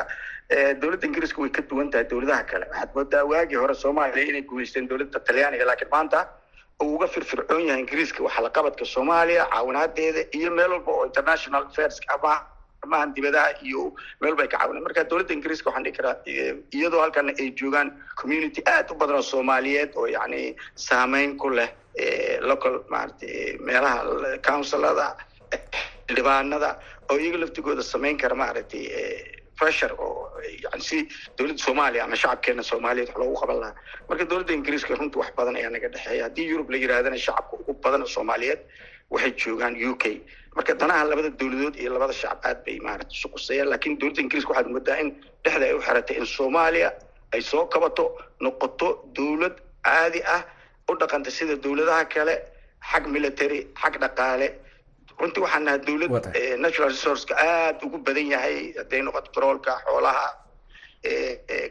dowladda 0.82 1.06
ingiriiska 1.08 1.42
way 1.42 1.50
ka 1.50 1.62
duwan 1.70 1.90
tahay 1.92 2.06
dowladaha 2.12 2.44
kale. 2.52 2.66
Waxaad 2.70 2.90
moodaa 2.96 3.24
waagii 3.32 3.56
hore 3.64 3.74
soomaaliya 3.84 4.28
inay 4.30 4.42
guuleysteen 4.52 4.88
dowladda 4.92 5.20
talyaaniga 5.28 5.66
laakiin 5.66 5.90
maanta 5.96 6.20
uga 6.80 7.08
firfircoon 7.08 7.66
yahay 7.68 7.82
ingiriiska 7.84 8.24
waxaa 8.24 8.44
laqabadka 8.48 8.86
soomaaliya 8.86 9.44
caawinaadeeda 9.54 10.22
iyo 10.38 10.50
meel 10.52 10.72
walba 10.72 10.92
oo 10.92 11.06
international 11.06 11.64
affairs 11.68 12.00
ama 12.14 12.34
amahan 12.84 13.14
dibadaha 13.14 13.50
iyo 13.68 13.94
meel 14.22 14.36
bay 14.36 14.48
ka 14.48 14.58
caawinaan. 14.58 14.84
Marka 14.84 15.04
dowladda 15.10 15.34
ingiriiska 15.34 15.70
waxaan 15.70 15.84
dhihi 15.86 15.96
karaa 15.98 16.16
iyadoo 16.78 17.02
halkana 17.04 17.32
ay 17.40 17.52
joogaan 17.60 17.90
community 18.22 18.62
aad 18.66 18.92
u 18.92 18.96
badan 18.96 19.16
oo 19.16 19.22
soomaaliyeed 19.22 19.92
oo 19.96 20.08
yacni 20.08 20.56
saameyn 20.76 21.38
ku 21.38 21.50
leh 21.50 21.70
local 22.50 22.82
maaragtay 22.90 23.58
meelaha 23.68 24.00
councilada 24.48 25.08
xildhibaanada 26.08 26.70
oo 27.12 27.18
iyaga 27.22 27.38
laftigooda 27.44 27.84
samayn 27.84 28.18
kara 28.18 28.36
maaragtay 28.36 28.86
pressure 29.62 29.94
oo 30.06 30.14
yani 30.66 30.84
si 30.90 30.98
dowladda 31.38 31.64
soomaaliya 31.68 32.04
ama 32.08 32.16
shacabkeena 32.24 32.64
soomaaliyeed 32.72 33.10
wax 33.10 33.18
loogu 33.22 33.36
qaban 33.42 33.58
lahaa 33.64 33.76
marka 34.10 34.24
dowladda 34.32 34.54
ingiriiska 34.60 34.96
runtii 35.00 35.20
wax 35.24 35.32
badan 35.40 35.56
ayaa 35.62 35.72
naga 35.76 35.90
dhexeeya. 35.96 36.24
Haddii 36.28 36.48
yurub 36.52 36.70
la 36.74 36.78
yirahdana 36.84 37.18
shacabka 37.26 37.54
ugu 37.62 37.74
badan 37.84 38.02
oo 38.02 38.08
soomaaliyeed 38.18 38.60
waxay 39.14 39.32
joogaan 39.44 39.76
u 39.90 39.96
k. 40.02 40.22
Marka 40.56 40.74
danaha 40.82 41.04
labada 41.10 41.30
dowladood 41.40 41.76
iyo 41.82 41.90
labada 41.96 42.14
shacab 42.22 42.40
aad 42.50 42.60
bay 42.66 42.78
maaragta 42.88 43.14
isu 43.18 43.28
quseeyaan 43.36 43.98
dowladda 44.02 44.22
ingiriiska 44.26 44.52
waxaad 44.54 44.70
moodaa 44.76 44.98
in 45.04 45.10
dhexda 45.44 45.66
ay 45.70 45.74
u 45.74 45.82
xiratay 45.88 46.16
in 46.22 46.26
soomaaliya 46.38 46.90
ay 47.36 47.42
soo 47.52 47.66
kabato 47.74 48.06
noqoto 48.46 48.88
dowlad 49.18 49.56
caadi 49.88 50.20
ah 50.36 50.42
u 50.90 50.96
dhaqanta 51.02 51.32
sida 51.38 51.56
dowladaha 51.66 52.04
kale 52.16 52.36
xag 52.92 53.04
military 53.16 53.60
xag 53.82 53.94
dhaqaale 54.04 54.48
runtii 55.22 55.42
waxaan 55.46 55.64
nahay 55.68 55.80
dowlad 55.88 56.26
natural 56.66 56.90
resourceka 56.96 57.34
aada 57.48 57.82
ugu 57.88 57.98
badan 58.08 58.28
yahay. 58.36 58.58
Hadday 58.80 59.02
noqoto 59.08 59.30
baroolka 59.36 59.74
xoolaha 59.86 60.28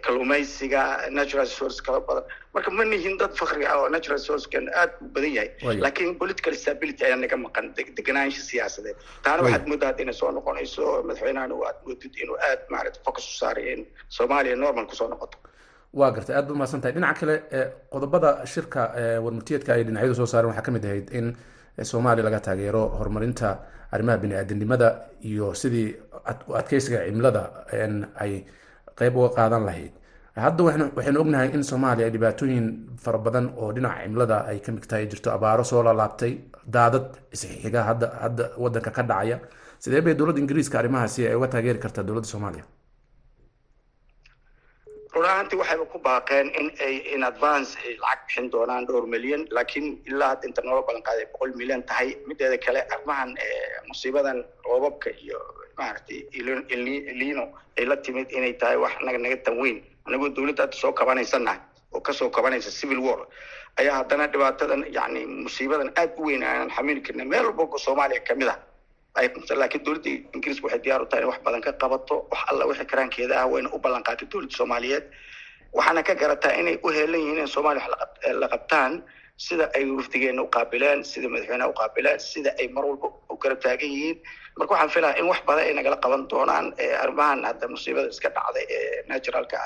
kalluumaysiga 0.04 0.82
natural 1.18 1.44
resource 1.46 1.78
kala 1.86 2.00
badan. 2.08 2.24
Marka 2.54 2.70
ma 2.76 2.84
nihin 2.84 3.14
dad 3.20 3.32
fakri 3.40 3.64
ah 3.66 3.76
oo 3.80 3.88
natural 3.94 4.18
resourcekan 4.18 4.64
aad 4.80 4.90
u 5.02 5.08
badan 5.14 5.32
yahay. 5.38 5.50
Laakiin 5.84 6.18
political 6.22 6.54
stability 6.62 7.02
ayaa 7.08 7.16
naga 7.24 7.36
maqan 7.44 7.66
deganaansha 7.98 8.42
siyaasadeed. 8.50 8.96
Taana 9.24 9.42
waxaad 9.46 9.66
moodaa 9.70 9.88
hadda 9.90 10.02
inay 10.06 10.16
soo 10.20 10.30
noqonayso 10.38 10.84
madaxweynahana 11.08 11.54
aad 11.68 11.78
moodid 11.86 12.14
inuu 12.22 12.36
aad 12.48 12.60
maarata 12.74 12.98
focus 13.06 13.24
u 13.32 13.34
saaray 13.42 13.66
in 13.74 13.80
soomaaliya 14.16 14.56
normal 14.64 14.86
ku 14.90 14.94
soo 15.00 15.08
noqoto. 15.14 15.36
Waa 16.00 16.10
gartay 16.16 16.34
aad 16.38 16.46
ba 16.48 16.52
umahadsan 16.56 16.80
tahay 16.82 16.94
dhinaca 16.98 17.18
kale 17.20 17.36
qodobada 17.94 18.30
shirka 18.52 18.82
warmurtiyeedka 19.24 19.70
ay 19.76 19.82
dhinacyadu 19.88 20.14
soo 20.20 20.26
saareen 20.32 20.50
waxaa 20.52 20.66
ka 20.68 20.72
mid 20.76 20.84
ahayd 20.90 21.08
in 21.18 21.26
soomaaliya 21.84 22.24
laga 22.28 22.40
taageero 22.40 22.82
horumarinta 22.98 23.48
arrimaha 23.92 24.18
bini-aadanimada 24.22 24.88
iyo 25.30 25.54
sidii 25.54 25.96
adkeysiga 26.60 26.98
cimilada 27.06 27.42
ay 28.24 28.44
qeyb 28.98 29.16
uga 29.16 29.30
qaadan 29.38 29.64
lahayd. 29.68 29.92
Hadda 30.36 30.62
waxaynu 30.64 31.20
ognahay 31.20 31.48
in 31.54 31.62
soomaaliya 31.70 32.06
ay 32.08 32.12
dhibaatooyin 32.16 32.66
fara 33.04 33.18
badan 33.18 33.46
oo 33.56 33.72
dhinaca 33.72 34.02
cimilada 34.04 34.36
ay 34.50 34.58
ka 34.64 34.72
mid 34.72 34.84
tahay 34.90 35.06
jirto 35.06 35.30
abaaro 35.36 35.64
soo 35.64 35.82
lalaabtay 35.82 36.32
daadad 36.76 37.06
isxiga 37.34 37.82
hadda 37.88 38.06
hadda 38.22 38.44
wadanka 38.58 38.90
ka 38.90 39.02
dhacaya. 39.02 39.36
Sidee 39.82 40.00
bay 40.00 40.14
dowladda 40.14 40.40
ingiriiska 40.40 40.78
arrimahaasi 40.78 41.26
ay 41.28 41.34
uga 41.34 41.48
taageeri 41.54 41.78
kartaa 41.84 42.02
dowladda 42.08 42.28
soomaaliya 42.32 42.64
run 45.14 45.24
ahaantii 45.26 45.58
waxayba 45.60 45.84
ku 45.92 45.98
baaqeen 45.98 46.48
in 46.60 46.70
ay 46.86 46.94
in 47.14 47.22
advance 47.30 47.70
ay 47.84 47.96
lacag 48.02 48.20
bixin 48.26 48.50
doonaan 48.52 48.86
dhowr 48.86 49.06
milyan 49.14 49.42
laakiin 49.56 49.86
ilaa 50.10 50.28
hadda 50.32 50.46
inta 50.48 50.62
noola 50.66 50.82
balan 50.88 51.02
qaaday 51.08 51.26
boqol 51.32 51.52
milyan 51.60 51.82
tahay. 51.90 52.08
Mideeda 52.28 52.58
kale 52.66 52.80
arrimahan 52.94 53.30
musiibadan 53.88 54.38
roobabka 54.66 55.10
iyo 55.24 55.38
maaragtay 55.78 56.18
lino 57.22 57.44
ay 57.78 57.84
la 57.90 57.96
timid 57.96 58.30
inay 58.30 58.52
tahay 58.60 58.76
wax 58.76 58.92
naga 59.06 59.18
naga 59.18 59.36
tanweyn 59.46 59.78
anagoo 60.06 60.28
dowladda 60.36 60.62
hadda 60.66 60.76
soo 60.82 60.92
kabanaysanahay 60.92 61.58
oo 61.94 62.00
ka 62.00 62.12
soo 62.12 62.30
kabanaysa 62.30 62.70
civil 62.70 63.00
war 63.06 63.26
ayaa 63.80 63.96
haddana 64.00 64.26
dhibaatadan 64.32 64.84
yani 64.98 65.26
musiibadan 65.26 65.90
aad 65.96 66.10
u 66.18 66.22
weyn 66.28 66.42
aanan 66.42 66.70
xamili 66.70 67.00
karna 67.06 67.24
meel 67.24 67.44
walba 67.50 67.78
soomaaliya 67.86 68.20
ka 68.28 68.34
mid 68.34 68.48
ah 68.48 68.58
laakiin 69.16 69.84
dowladda 69.84 70.10
ingiriiska 70.34 70.64
waxay 70.66 70.80
diyaar 70.84 71.02
u 71.02 71.06
tahay 71.06 71.22
in 71.24 71.28
wax 71.30 71.40
badan 71.44 71.60
ka 71.62 71.72
qabato 71.72 72.26
wax 72.30 72.40
alla 72.50 72.64
wixii 72.66 72.86
karaankeeda 72.86 73.34
ah 73.42 73.46
wayna 73.52 73.68
u 73.74 73.78
ballan 73.78 74.02
qaatay 74.02 74.28
dowladda 74.32 74.56
soomaaliyeed. 74.56 75.04
Waxaana 75.74 76.02
ka 76.02 76.14
garataa 76.14 76.52
inay 76.60 76.78
u 76.84 76.88
heelan 76.88 77.20
yihiin 77.20 77.38
in 77.38 77.48
soomaaliya 77.48 77.86
wax 77.88 78.34
la 78.40 78.48
qabtaan 78.48 79.02
sida 79.36 79.70
ay 79.74 79.84
wafdigeena 79.90 80.42
u 80.42 80.46
qaabileen 80.56 81.04
sida 81.04 81.28
madaxweyneha 81.28 81.68
u 81.68 81.72
qaabileen 81.80 82.20
sida 82.20 82.50
ay 82.60 82.68
mar 82.68 82.84
walba 82.84 83.08
u 83.30 83.36
garab 83.42 83.60
taagan 83.60 83.90
yihiin. 83.94 84.18
Marka 84.58 84.72
waxaan 84.74 84.90
filaha 84.94 85.18
in 85.20 85.26
wax 85.26 85.40
badan 85.46 85.64
ay 85.66 85.74
nagala 85.74 85.96
qaban 86.04 86.28
doonaan 86.30 86.66
arrimahan 87.02 87.44
hadda 87.44 87.68
musiibada 87.68 88.08
iska 88.08 88.28
dhacday 88.36 88.64
ee 88.70 89.02
naturalka 89.08 89.58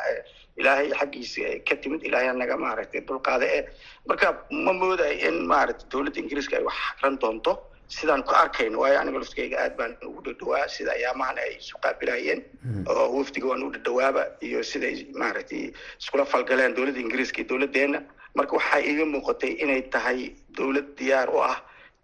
ilaahay 0.56 0.88
xaggiisa 1.00 1.40
ka 1.68 1.74
timid 1.82 2.02
ilaahay 2.08 2.32
naga 2.42 2.56
maaragtay 2.56 3.00
dulqaada 3.08 3.46
e 3.46 3.60
marka 4.08 4.26
ma 4.66 4.72
moodayo 4.72 5.14
in 5.28 5.36
maaragtay 5.52 5.86
dowladda 5.92 6.18
ingiriiska 6.22 6.54
ay 6.58 6.64
wax 6.68 6.74
xaqran 6.88 7.18
doonto 7.22 7.52
sidaan 7.88 8.22
ku 8.24 8.32
arkayno 8.34 8.78
waayo 8.80 8.98
aniga 9.00 9.18
laftigeyga 9.18 9.58
aad 9.64 9.76
baan 9.78 9.92
ugu 10.06 10.20
dhadhawaa 10.26 10.68
sida 10.68 10.92
ayaamahan 10.92 11.38
ay 11.38 11.56
isu 11.60 11.76
qaabilayeen 11.84 12.40
oo 12.88 13.06
wafdiga 13.18 13.46
waan 13.50 13.62
u 13.62 13.70
dhadhawaaba 13.74 14.22
iyo 14.40 14.62
siday 14.62 15.06
maaragtay 15.20 15.72
iskula 16.00 16.24
falgaleen 16.24 16.74
dowladda 16.74 17.00
ingiriiska 17.00 17.38
iyo 17.40 17.48
dowladdeena 17.48 18.00
marka 18.34 18.56
waxaa 18.56 18.80
iiga 18.80 19.04
muuqatay 19.04 19.52
inay 19.64 19.82
tahay 19.94 20.32
dowlad 20.58 20.88
diyaar 20.98 21.28
u 21.30 21.38
ah 21.50 21.56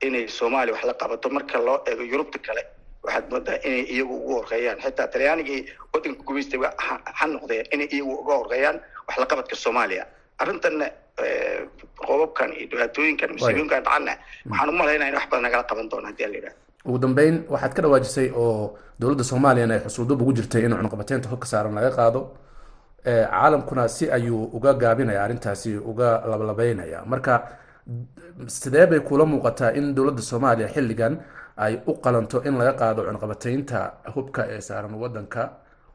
inay 0.06 0.28
soomaaliya 0.28 0.74
wax 0.76 0.84
la 0.84 0.94
qabato. 0.94 1.28
Marka 1.30 1.58
loo 1.58 1.78
eego 1.90 2.02
yurubta 2.12 2.38
kale 2.38 2.62
waxaad 3.04 3.26
moodaa 3.32 3.58
inay 3.64 3.82
iyagu 3.94 4.14
ugu 4.16 4.32
horeeyaan 4.42 4.78
xitaa 4.84 5.06
talyaanigii 5.12 5.60
wadanka 5.92 6.22
gumaystay 6.28 6.60
ha 7.18 7.26
noqdeen 7.26 7.66
inay 7.74 7.88
iyagu 7.94 8.12
uga 8.22 8.34
horeeyaan 8.40 8.78
wax 9.08 9.16
la 9.18 9.26
qabadka 9.26 9.56
soomaaliya 9.64 10.04
arrintanna 10.42 10.86
qoobabkan 12.06 12.48
iyo 12.58 12.66
dhibaatooyinkan 12.72 13.28
musiibooyinkan 13.34 13.82
dhacana 13.86 14.12
waxaan 14.50 14.68
u 14.70 14.72
malaynaya 14.80 15.08
in 15.10 15.14
wax 15.18 15.26
badan 15.30 15.42
nagala 15.46 15.64
qaban 15.70 15.86
doona 15.92 16.08
haddii 16.10 16.26
la 16.32 16.36
yidhaha 16.38 16.54
ugu 16.88 16.98
dambeyn 17.04 17.34
waxaad 17.52 17.72
ka 17.76 17.80
dhawaajisay 17.84 18.28
oo 18.42 18.76
dowladda 19.00 19.24
soomaaliyana 19.30 19.74
ay 19.76 19.80
xusuuldub 19.86 20.18
ugu 20.22 20.32
jirtay 20.38 20.62
in 20.66 20.72
cunuqabateynta 20.80 21.28
hubka 21.32 21.46
saaran 21.52 21.74
laga 21.78 21.90
qaado 21.98 22.20
caalamkuna 23.04 23.88
si 23.96 24.04
ayuu 24.16 24.44
uga 24.56 24.72
gaabinaya 24.82 25.20
arrintaasi 25.24 25.70
uga 25.90 26.08
labalabeynaya 26.30 26.98
marka 27.12 27.34
sidee 28.46 28.86
bay 28.90 29.00
kula 29.00 29.24
muuqataa 29.32 29.70
in 29.78 29.94
dowladda 29.96 30.22
soomaaliya 30.30 30.68
xilligan 30.74 31.14
ay 31.64 31.74
u 31.90 31.92
qalanto 32.04 32.38
in 32.48 32.54
laga 32.60 32.72
qaado 32.80 33.00
cunuqabateynta 33.08 33.78
hubka 34.14 34.42
ee 34.54 34.60
saaran 34.68 34.94
wadanka 35.02 35.42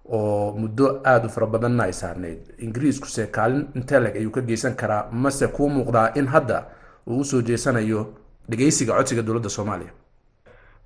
oo 0.09 0.51
muddo 0.61 1.01
aada 1.05 1.25
u 1.27 1.29
fara 1.29 1.47
badanna 1.47 1.83
ay 1.83 1.93
saarneyd 1.93 2.39
ingiriiskuse 2.59 3.27
kaalin 3.27 3.67
inteleg 3.75 4.15
ayuu 4.15 4.31
ka 4.31 4.41
geysan 4.41 4.75
karaa 4.75 5.09
mase 5.11 5.47
kuu 5.47 5.69
muuqdaa 5.69 6.11
in 6.15 6.27
hadda 6.27 6.65
uu 7.07 7.19
u 7.19 7.25
soo 7.25 7.41
jeesanayo 7.41 8.01
dhegeysiga 8.49 8.93
codsiga 8.97 9.21
dowladda 9.21 9.49
soomaaliya? 9.49 9.91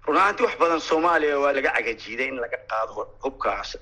Run 0.07 0.17
ahaantii 0.17 0.45
wax 0.45 0.55
badan 0.59 0.79
soomaaliya 0.79 1.39
waa 1.39 1.51
laga 1.53 1.71
cagajiiday 1.75 2.27
in 2.27 2.35
laga 2.43 2.57
qaado 2.69 3.07
hubkaas 3.23 3.77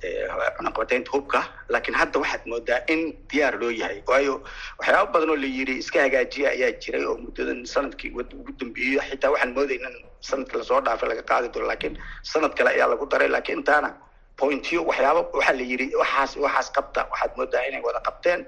cunaqabateynta 0.57 1.11
hubka. 1.13 1.43
Laakiin 1.69 1.95
hadda 1.95 2.19
waxaad 2.19 2.41
moodaa 2.51 2.79
in 2.87 3.01
diyaar 3.31 3.55
loo 3.61 3.69
yahay. 3.69 4.01
Waayo 4.07 4.41
waxyaaba 4.79 5.11
badan 5.13 5.29
oo 5.29 5.35
la 5.35 5.47
yidhi 5.57 5.77
iska 5.83 6.01
hagaajiya 6.01 6.49
ayaa 6.49 6.71
jiray 6.81 7.05
oo 7.05 7.17
muddadan 7.17 7.65
sannadkii 7.65 8.11
ugu 8.11 8.51
dambeeyey. 8.59 8.99
Xitaa 9.09 9.31
waxaan 9.31 9.53
moodayna 9.53 9.89
in 9.89 9.97
sannadkii 10.21 10.57
la 10.57 10.63
soo 10.63 10.81
dhaafay 10.81 11.09
laga 11.09 11.23
qaadi 11.31 11.47
doono 11.53 11.67
laakiin 11.67 11.97
sanad 12.23 12.53
kale 12.57 12.69
ayaa 12.69 12.87
lagu 12.89 13.05
daray. 13.05 13.29
Laakiin 13.29 13.57
intaana 13.59 13.93
pointyo 14.39 14.79
waxyaaba 14.89 15.21
waxaa 15.37 15.55
la 15.59 15.63
yidhi 15.71 15.87
waxaas 16.01 16.31
waxaas 16.45 16.67
qabta. 16.75 17.01
Waxaad 17.11 17.31
moodaa 17.37 17.63
inay 17.69 17.81
wada 17.87 17.99
qabteen. 18.07 18.41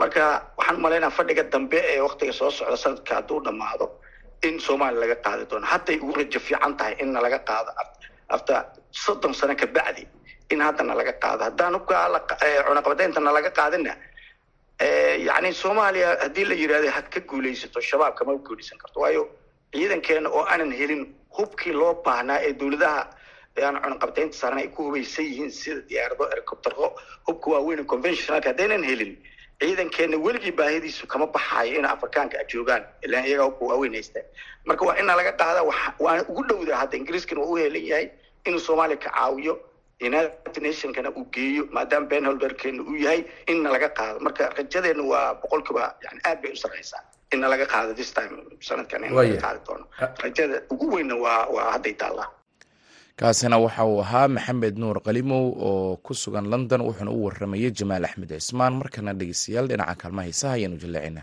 Marka 0.00 0.24
waxaan 0.58 0.76
umalaynaa 0.80 1.10
fadhiga 1.18 1.42
dambe 1.52 1.78
ee 1.92 2.00
waktiga 2.06 2.32
soo 2.38 2.50
socda 2.58 2.76
sanadka 2.84 3.12
hadduu 3.18 3.40
dhamaado 3.46 3.86
in 4.46 4.54
soomaaliya 4.66 5.00
laga 5.04 5.16
qaadi 5.24 5.44
doono. 5.50 5.66
Hadday 5.72 5.96
ugu 6.02 6.12
rajo 6.18 6.40
fiican 6.46 6.72
tahay 6.78 6.94
inna 7.02 7.20
laga 7.26 7.38
qaado 7.48 7.70
after 8.34 8.58
soddon 9.04 9.32
sano 9.34 9.54
ka 9.60 9.66
bacdi 9.76 10.02
in 10.52 10.60
haddana 10.66 10.94
laga 11.00 11.12
qaado. 11.22 11.42
Haddaan 11.48 11.74
hubka 11.76 11.96
cunaqabadeyntana 12.66 13.30
laga 13.36 13.50
qaadina 13.58 13.92
yani 15.28 15.52
soomaaliya 15.62 16.08
haddii 16.22 16.44
la 16.44 16.54
yidhahdo 16.54 16.90
had 16.96 17.06
ka 17.14 17.20
guulaysato 17.20 17.80
shabaab 17.80 18.14
kama 18.18 18.32
guulaysan 18.46 18.78
karto. 18.82 19.00
Waayo 19.00 19.22
ciidankeena 19.72 20.28
oo 20.28 20.44
aanan 20.52 20.72
helin 20.80 21.02
hubkii 21.38 21.72
loo 21.80 21.94
baahnaa 22.04 22.38
ee 22.46 22.52
dowladaha 22.60 23.00
aan 23.64 23.76
cunaqabteynta 23.84 24.36
saaran 24.40 24.58
ay 24.62 24.68
ku 24.68 24.82
hubaysan 24.88 25.24
yihiin 25.24 25.50
sida 25.50 25.80
diyaarado 25.88 26.24
helicoptero 26.32 26.86
hubka 27.28 27.50
waaweyn 27.50 27.86
conventionalka 27.86 28.48
haddaynan 28.52 28.84
helin 28.90 29.12
ciidankeena 29.60 30.16
weligii 30.26 30.52
baahidiisu 30.52 31.06
kama 31.06 31.26
baxaayo 31.26 31.78
in 31.78 31.84
afrikaanka 31.84 32.44
joogaan 32.52 32.82
ilaan 33.06 33.24
iyaga 33.28 33.44
hubka 33.48 33.64
waaweyn 33.70 33.94
haystaan 33.98 34.24
marka 34.64 34.84
waa 34.88 34.96
ina 35.02 35.16
laga 35.16 35.32
qaada 35.32 35.62
waana 36.04 36.22
ugu 36.28 36.42
dhowdaa 36.48 36.78
hadda 36.82 36.96
ingiriiskana 37.00 37.40
waa 37.40 37.48
u 37.52 37.56
helan 37.62 37.84
yahay 37.90 38.06
inuu 38.44 38.60
soomaaliya 38.60 38.98
ka 39.04 39.10
caawiyo 39.16 39.54
united 40.08 40.56
nationkana 40.62 41.10
uu 41.10 41.24
geeyo 41.34 41.62
maadaama 41.72 42.06
ben 42.06 42.24
holderkeena 42.28 42.82
uu 42.82 42.96
yahay 42.96 43.24
inna 43.46 43.70
laga 43.72 43.88
qaado. 43.88 44.20
Marka 44.20 44.50
rajadeena 44.58 45.02
waa 45.12 45.34
boqolkiiba 45.42 45.84
yani 46.04 46.20
aad 46.28 46.42
bay 46.42 46.52
u 46.52 46.56
sarreysaa 46.56 47.00
inna 47.32 47.48
laga 47.48 47.66
qaado 47.66 47.94
this 48.00 48.12
time 48.14 48.34
sanadkan 48.60 49.04
in 49.04 49.14
laga 49.16 49.36
qaadi 49.44 49.60
doono. 49.66 49.86
Rajada 50.22 50.62
ugu 50.70 50.86
weynna 50.94 51.16
waa 51.24 51.46
waa 51.54 51.70
hadday 51.72 51.94
taallaa 52.02 52.28
kaasina 53.20 53.56
waxa 53.64 53.84
uu 53.90 54.00
ahaa 54.04 54.28
maxamed 54.36 54.74
nuur 54.82 54.98
qalimow 55.06 55.44
oo 55.68 55.96
ku 56.04 56.12
sugan 56.22 56.46
london 56.52 56.80
wuxuuna 56.86 57.10
u 57.16 57.24
waramayay 57.24 57.70
jamaal 57.78 58.04
axmed 58.08 58.28
cismaan 58.38 58.74
markana 58.80 59.12
dhegeystayaal 59.18 59.66
dhinaca 59.70 59.94
kaalmaha 60.00 60.26
hiisaha 60.28 60.52
ayaanu 60.56 60.76
jaleecina 60.82 61.22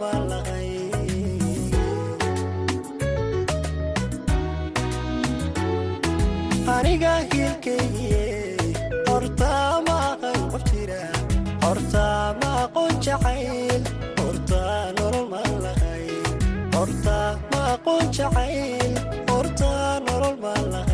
maalaqay 0.00 0.66
aniga 6.76 7.12
hiilkaygiye 7.30 8.24
hortaa 9.08 9.70
maaqan 9.88 10.38
qof 10.52 10.64
jira. 10.72 11.02
Hortaa 11.64 12.26
maaqon 12.42 12.92
jacayl 13.06 13.82
hortaa 14.20 14.76
nolol 14.98 15.26
maalaqay 15.32 16.04
horta 16.74 17.16
ma 17.52 17.60
aqoon 17.74 18.04
jacayl 18.18 18.94
horta 19.30 19.72
nolol 20.06 20.36
baan 20.44 20.64
lahay 20.74 20.87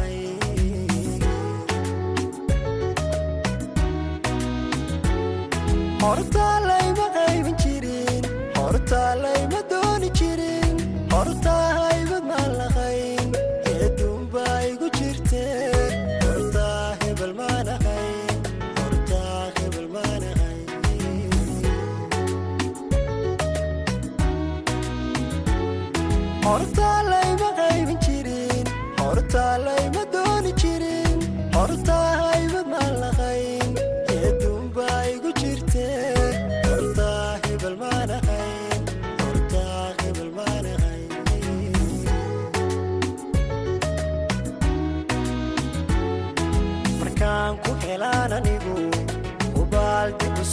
horta 6.04 6.46
layma 6.68 7.06
qaybin 7.16 7.56
jirin 7.62 8.24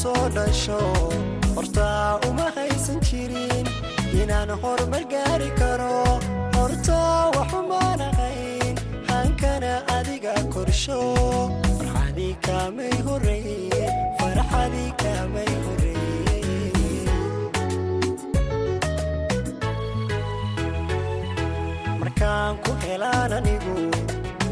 soo 0.01 0.29
dhasho 0.35 0.79
hortaa 1.55 2.19
uma 2.29 2.45
haysan 2.55 2.99
jirin 3.07 3.65
inaan 4.21 4.49
horumar 4.61 5.03
gaari 5.13 5.49
karo. 5.59 5.95
Hortaa 6.57 7.31
waxumaan 7.35 8.01
ahayn 8.09 8.75
hankana 9.11 9.73
adiga 9.97 10.33
korsho. 10.53 10.99
Farxadii 11.79 12.33
kaamay 12.47 12.93
horreeye 13.07 13.83
farxadii 14.19 14.91
kaamay 15.03 15.49
markaan 22.01 22.57
ku 22.65 22.71
helaan 22.83 23.31
anigu 23.37 23.75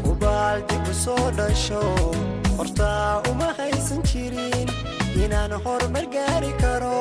hubaal 0.06 0.58
dib 0.68 0.84
u 0.92 0.94
soo 1.04 1.26
dhasho. 1.38 1.82
Hortaa 2.58 3.22
uma 3.30 3.48
haysan 3.58 4.00
jirin 4.10 4.68
inaan 5.24 5.52
horumar 5.64 6.06
gaari 6.14 6.52
karo. 6.62 6.98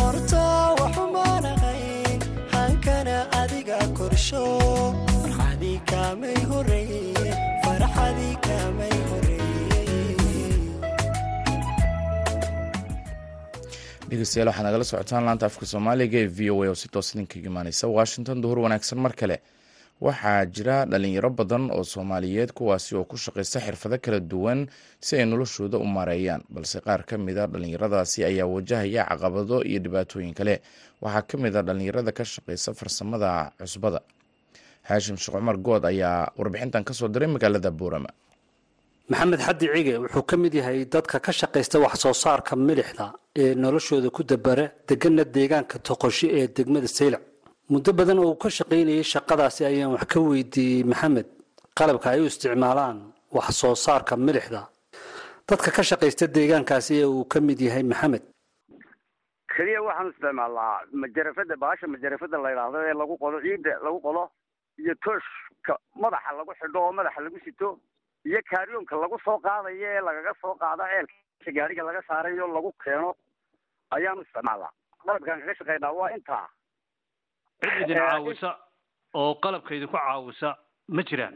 Hortaa 0.00 0.74
waxumaan 0.80 1.44
ahayn 1.52 2.20
adiga 3.40 3.78
korsho. 3.98 4.44
Farxadii 5.22 5.78
kaamay 5.90 6.38
horreeye 6.50 7.30
farxadii 7.64 8.34
kaamay 8.46 8.94
horreeye 9.08 9.80
dhegeystayaal 14.08 14.48
waxaad 14.50 14.66
nagala 14.68 14.84
socotaan 14.90 15.24
laanta 15.28 15.46
afka 15.50 15.64
soomaaliga 15.72 16.18
ee 16.24 16.28
v 16.36 16.50
o 16.54 16.56
a 16.64 16.68
oo 16.72 16.74
si 16.82 16.88
toos 16.94 17.08
idinkaga 17.14 17.48
imaaneysa. 17.52 17.84
Washington 17.98 18.36
duhur 18.42 18.58
wanaagsan 18.64 18.98
mar 19.04 19.12
kale 19.20 19.36
waxaa 20.06 20.46
jira 20.54 20.76
dhalinyaro 20.90 21.30
badan 21.38 21.64
oo 21.76 21.84
soomaaliyeed 21.92 22.50
kuwaasi 22.58 22.96
oo 22.98 23.04
ku 23.10 23.16
shaqaysta 23.24 23.58
xirfado 23.66 23.96
kala 24.04 24.20
duwan 24.20 24.60
si 25.00 25.12
ay 25.16 25.24
noloshooda 25.30 25.78
u 25.78 25.86
maareeyaan 25.96 26.42
balse 26.54 26.78
qaar 26.86 27.02
ka 27.08 27.14
a 27.16 27.46
dhalinyaradaasi 27.52 28.18
ayaa 28.30 28.46
wajahaya 28.54 29.02
caqabado 29.10 29.62
iyo 29.70 29.78
dhibaatooyin 29.84 30.34
kale. 30.34 30.54
Waxaa 31.02 31.22
ka 31.28 31.34
mid 31.38 31.54
a 31.56 31.62
dhalinyarada 31.62 32.12
ka 32.12 32.24
shaqaysa 32.24 32.74
farsamada 32.74 33.52
cusbada. 33.60 34.00
Haashim 34.88 35.16
sheekh 35.16 35.36
cumar 35.38 35.56
good 35.66 35.84
ayaa 35.84 36.32
warbixintan 36.38 36.82
ka 36.84 36.92
soo 36.98 37.08
diray 37.08 37.28
magaalada 37.34 37.70
buurama. 37.70 38.10
Maxamed 39.10 39.40
xaddi 39.46 39.66
cige 39.74 39.94
wuxuu 40.02 40.22
ka 40.30 40.36
mid 40.36 40.54
yahay 40.54 40.84
dadka 40.94 41.20
ka 41.26 41.32
shaqaysta 41.32 41.78
wax 41.84 41.94
soo 42.02 42.12
saarka 42.14 42.56
milixda 42.56 43.12
ee 43.42 43.54
noloshooda 43.54 44.10
ku 44.10 44.22
dabara 44.24 44.66
degana 44.88 45.24
deegaanka 45.24 45.78
toqoshi 45.88 46.26
ee 46.38 46.46
degmada 46.56 46.88
saylac 46.98 47.22
muddo 47.72 47.90
badan 47.98 48.18
oo 48.22 48.28
uu 48.32 48.38
ka 48.42 48.48
shaqaynayay 48.58 49.04
shaqadaasi 49.14 49.62
ayaan 49.70 49.92
wax 49.96 50.04
ka 50.12 50.18
weydiiyey 50.20 50.84
maxamed. 50.92 51.26
Qalabka 51.78 52.06
ay 52.12 52.20
u 52.22 52.26
isticmaalaan 52.30 52.96
wax 53.36 53.48
soo 53.60 53.74
saarka 53.84 54.16
milixda. 54.26 54.62
Dadka 55.48 55.70
ka 55.76 55.82
shaqaysta 55.90 56.26
deegaankaasi 56.36 56.92
ee 57.02 57.06
uu 57.14 57.24
ka 57.32 57.38
mid 57.40 57.58
yahay 57.66 57.82
maxamed. 57.92 58.22
Keliya 59.54 59.80
waxaan 59.88 60.08
isticmaalnaa 60.12 60.74
majarafada 61.02 61.54
baasha 61.64 61.86
majarafada 61.94 62.36
la 62.42 62.48
yidhaahdo 62.52 62.78
ee 62.88 62.94
lagu 63.00 63.14
qodo 63.22 63.36
ciidda 63.44 63.72
lagu 63.86 63.98
qodo 64.06 64.22
iyo 64.82 64.94
tooshka 65.04 65.72
madaxa 66.02 66.30
lagu 66.38 66.52
xidho 66.60 66.78
oo 66.86 66.92
madaxa 66.98 67.20
lagu 67.26 67.38
sito 67.44 67.68
iyo 68.28 68.40
kaaryoonka 68.50 68.94
lagu 69.02 69.16
soo 69.24 69.38
qaadayo 69.46 69.86
ee 69.96 70.00
lagaga 70.08 70.32
soo 70.42 70.54
qaado 70.62 70.84
ceelka 70.92 71.50
gaariga 71.56 71.82
laga 71.88 72.00
saarayo 72.08 72.44
lagu 72.56 72.70
keeno. 72.84 73.10
Ayaanu 73.94 74.22
isticmaalnaa. 74.24 74.72
Qalabkaan 75.02 75.40
kaga 75.40 75.54
shaqaynaa 75.58 75.92
waa 75.98 76.10
intaa 76.16 76.46
cid 77.62 77.82
idin 77.84 77.96
caawisa 77.98 78.50
oo 79.14 79.34
qalabka 79.44 79.74
idinku 79.74 79.96
caawisa 79.96 80.56
ma 80.88 81.02
jiraan. 81.02 81.34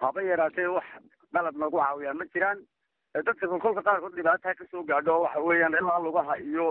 Haba 0.00 0.22
yaraatee 0.22 0.66
wax 0.76 0.84
qalab 1.32 1.56
nagu 1.64 1.78
caawiyaan 1.80 2.16
ma 2.18 2.24
jiraan. 2.34 2.58
Dadka 3.26 3.46
kolkolka 3.48 3.82
qaarkood 3.82 4.14
dhibaata 4.16 4.54
ka 4.54 4.64
soo 4.70 4.82
gaadho 4.90 5.20
waxa 5.24 5.40
weeyaan 5.40 5.74
ilaa 5.80 5.98
lugaha 6.04 6.36
iyo 6.38 6.66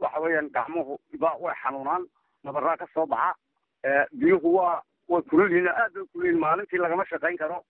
waxa 0.00 0.20
weeyaan 0.24 0.50
gacmuhu 0.54 0.98
ba 1.20 1.32
way 1.40 1.54
xanuunaan 1.62 2.06
nabaraa 2.44 2.76
ka 2.76 2.86
soo 2.94 3.06
baxa. 3.06 3.34
Biyuhu 4.18 4.54
waa 4.56 4.82
way 5.08 5.22
kululyihiin 5.30 5.68
aad 5.68 5.92
bay 5.94 6.04
kululyihiin 6.12 6.40
maalintii 6.40 6.78
lagama 6.78 7.04
shaqayn 7.10 7.36
karo. 7.38 7.62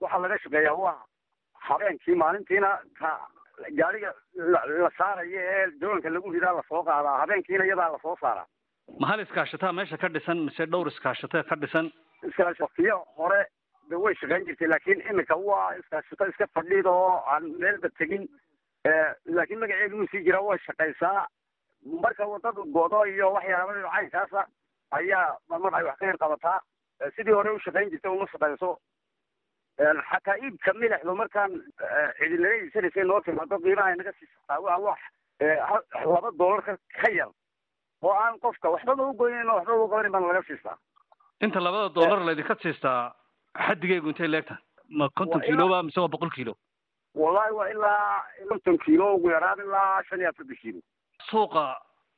Waxaa 0.00 0.18
laga 0.24 0.38
shaqeeyaa 0.42 0.74
waa 0.84 0.96
habeenkii 1.68 2.14
maalintiina 2.14 2.78
ka 2.98 3.10
gaariga 3.78 4.10
la 4.34 4.90
saarayo 4.98 5.38
ee 5.40 5.66
doonka 5.80 6.10
lagu 6.10 6.32
ridaa 6.32 6.52
la 6.56 6.62
soo 6.68 6.82
qaadaa 6.82 7.18
habeenkiina 7.22 7.64
iyadaa 7.64 7.92
la 7.92 7.98
soo 8.02 8.16
saaraa 8.20 8.46
ma 9.00 9.06
hal 9.08 9.20
iskaashataa 9.24 9.72
meesha 9.72 9.98
ka 9.98 10.08
dhisan 10.08 10.38
mise 10.46 10.66
dhowr 10.66 10.88
iskaashatee 10.92 11.42
ka 11.48 11.56
dhisan? 11.56 11.90
Iskaas 12.28 12.60
waqtiyo 12.60 12.96
hore 13.16 13.44
de 13.90 13.96
way 13.96 14.14
shaqayn 14.20 14.44
jirtay 14.46 14.68
laakiin 14.68 15.00
iminka 15.10 15.36
waa 15.36 15.74
iskaashato 15.80 16.26
iska 16.32 16.46
fadhiida 16.54 16.90
oo 16.90 17.22
aan 17.34 17.50
meelba 17.62 17.88
tegin 17.98 18.28
laakiin 19.26 19.60
magaceedu 19.60 19.96
wuu 20.02 20.06
sii 20.12 20.24
jiraa 20.28 20.42
way 20.48 20.58
shaqaysaa. 20.66 21.26
Marka 22.02 22.26
waddada 22.26 22.62
godo 22.76 23.04
iyo 23.06 23.32
waxyaabada 23.32 23.88
caynkaasa 23.94 24.46
ayaa 24.90 25.36
marmar 25.48 25.74
ay 25.74 25.84
wax 25.84 25.98
ka 25.98 26.06
yar 26.06 26.18
qabataa. 26.18 26.60
Sidii 27.16 27.34
hore 27.34 27.50
u 27.50 27.58
shaqayn 27.64 27.90
jirtay 27.90 28.10
uma 28.12 28.26
shaqayso. 28.32 28.76
Xataa 30.10 30.36
iibka 30.44 30.72
milixdu 30.78 31.14
markaan 31.16 31.52
cidi 32.18 32.36
naga 32.38 32.54
iibsanaysay 32.60 33.04
noo 33.04 33.20
timaado 33.20 33.58
qiimaha 33.58 33.96
naga 33.98 34.12
siisataa 34.18 34.60
waa 34.60 34.78
wax 34.78 35.00
laba 36.06 36.30
doolar 36.38 36.62
ka 36.66 36.76
ka 37.00 37.10
yar 37.10 37.30
oo 38.02 38.12
aan 38.24 38.38
qofka 38.42 38.70
waxbaba 38.74 39.02
u 39.10 39.14
goynayn 39.20 39.48
oo 39.50 39.56
waxbaba 39.58 39.84
u 39.84 39.88
qabanin 39.88 40.12
baan 40.12 40.26
laga 40.28 40.42
siistaa. 40.48 40.76
Inta 41.44 41.60
labada 41.60 41.88
doolar 41.94 42.20
laydinka 42.26 42.54
siistaa 42.62 43.14
xaddigeegu 43.66 44.08
intay 44.08 44.28
leegtahay? 44.28 44.62
Ma 44.88 45.08
konton 45.16 45.40
Waa 45.40 45.46
kiiloba 45.46 45.82
mise 45.82 46.00
waa 46.00 46.08
boqol 46.14 46.30
kiilo? 46.36 46.54
Wallahi 47.14 47.52
waa 47.58 47.68
ilaa 47.74 48.24
konton 48.48 48.78
kiilo 48.84 49.14
ugu 49.14 49.30
yaraan 49.30 49.58
ilaa 49.64 50.02
shan 50.08 50.20
iyo 50.20 50.28
afartan 50.30 50.56
kiilo 50.62 50.80
suuqa 51.30 51.64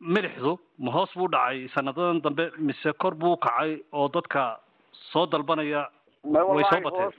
milixdu 0.01 0.53
ma 0.79 0.91
hoos 0.97 1.11
buu 1.19 1.29
dhacay 1.35 1.69
sanadadan 1.75 2.21
dambe 2.25 2.45
mise 2.59 2.93
kor 3.03 3.15
buu 3.15 3.37
kacay 3.37 3.73
oo 3.93 4.09
dadka 4.15 4.43
soo 5.13 5.27
dalbanaya 5.27 5.83
way 6.25 6.65
soo 6.71 6.81
bateen 6.87 7.13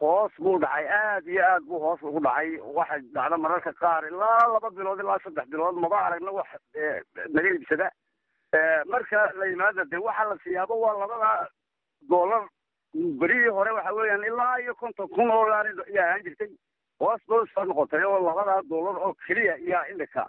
hoos 0.00 0.32
buu 0.38 0.58
dhacay 0.58 0.86
aad 0.98 1.26
iyo 1.28 1.42
aad 1.48 1.62
buu 1.68 1.78
hoos 1.84 2.02
ugu 2.02 2.20
dhacay. 2.20 2.58
Waxay 2.76 3.00
dhacda 3.14 3.36
mararka 3.38 3.72
qaar 3.80 4.04
ilaa 4.08 4.48
laba 4.52 4.70
bilood 4.70 5.00
ilaa 5.00 5.18
saddex 5.24 5.46
bilood 5.52 5.76
maba 5.84 5.98
aragna 6.06 6.30
wax 6.38 6.48
eh, 6.74 7.00
naga 7.34 7.48
iibsada. 7.50 7.90
Eh, 8.54 8.80
marka 8.86 9.30
la 9.38 9.46
yimaada 9.46 9.84
de 9.90 9.96
waxaa 9.96 10.28
la 10.30 10.36
siyaabo 10.44 10.74
waa 10.80 10.98
labada 10.98 11.48
doolar 12.10 12.44
berihii 13.20 13.48
hore 13.56 13.70
waxa 13.76 13.92
weeyaan 13.94 14.24
ilaa 14.24 14.56
iyo 14.62 14.74
konton 14.74 15.08
kun 15.08 15.30
oo 15.30 15.48
laari 15.48 15.70
ayaa 15.88 16.08
ahaan 16.08 16.22
jirtay. 16.24 16.50
Hoos 17.00 17.20
bay 17.28 17.46
soo 17.54 17.64
noqotay 17.64 18.04
oo 18.04 18.18
labada 18.26 18.60
doolar 18.70 18.96
oo 19.02 19.14
keliya 19.26 19.56
iyaa 19.56 19.86
imika 19.92 20.28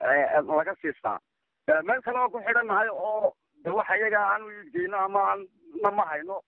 eh, 0.00 0.42
laga 0.46 0.74
siistaa. 0.82 1.18
Meel 1.84 2.02
kale 2.02 2.18
oo 2.18 2.28
ku 2.30 2.38
xidhannahay 2.46 2.88
oo 2.92 3.32
de 3.64 3.70
waxa 3.70 3.96
iyaga 3.96 4.20
aan 4.32 4.42
u 4.42 4.50
iibgeyno 4.50 4.96
ama 4.98 5.20
aan 5.30 5.46
na 5.82 5.90
ma 5.90 6.04
hayno 6.10 6.40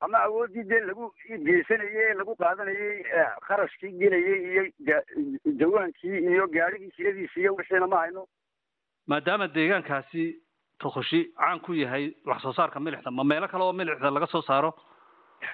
ama 0.00 0.18
awooddii 0.26 0.64
dee 0.70 0.80
lagu 0.88 1.12
iibgeysanayey 1.30 2.02
ee 2.10 2.14
lagu 2.20 2.34
qaadanayey 2.36 3.04
kharashkii 3.46 3.92
gelayey 4.00 4.38
iyo 4.52 4.64
jawaankii 5.60 6.18
iyo 6.32 6.46
gaarigii 6.56 6.90
kiradiisi 6.96 7.40
iyo 7.40 7.54
wixiina 7.54 7.86
ma 7.86 7.98
hayno 8.02 8.26
maadaama 9.06 9.48
deegaankaasi 9.48 10.24
toqoshi 10.78 11.20
caan 11.38 11.60
ku 11.60 11.72
yahay 11.74 12.12
wax 12.26 12.42
soo 12.42 12.52
saarka 12.52 12.80
milixda 12.80 13.10
ma 13.10 13.24
meelo 13.24 13.48
kale 13.48 13.64
oo 13.64 13.72
milixda 13.72 14.10
laga 14.10 14.26
soo 14.26 14.42
saaro 14.42 14.74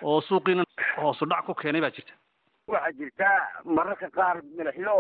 oo 0.03 0.21
suuqiina 0.21 0.65
hoosu 0.97 1.27
dhac 1.27 1.45
ku 1.47 1.55
keenay 1.55 1.81
baa 1.85 1.91
jirta 1.99 2.13
waxaa 2.67 2.93
jirta 2.99 3.29
mararka 3.65 4.11
qaar 4.19 4.43
milixyo 4.59 4.97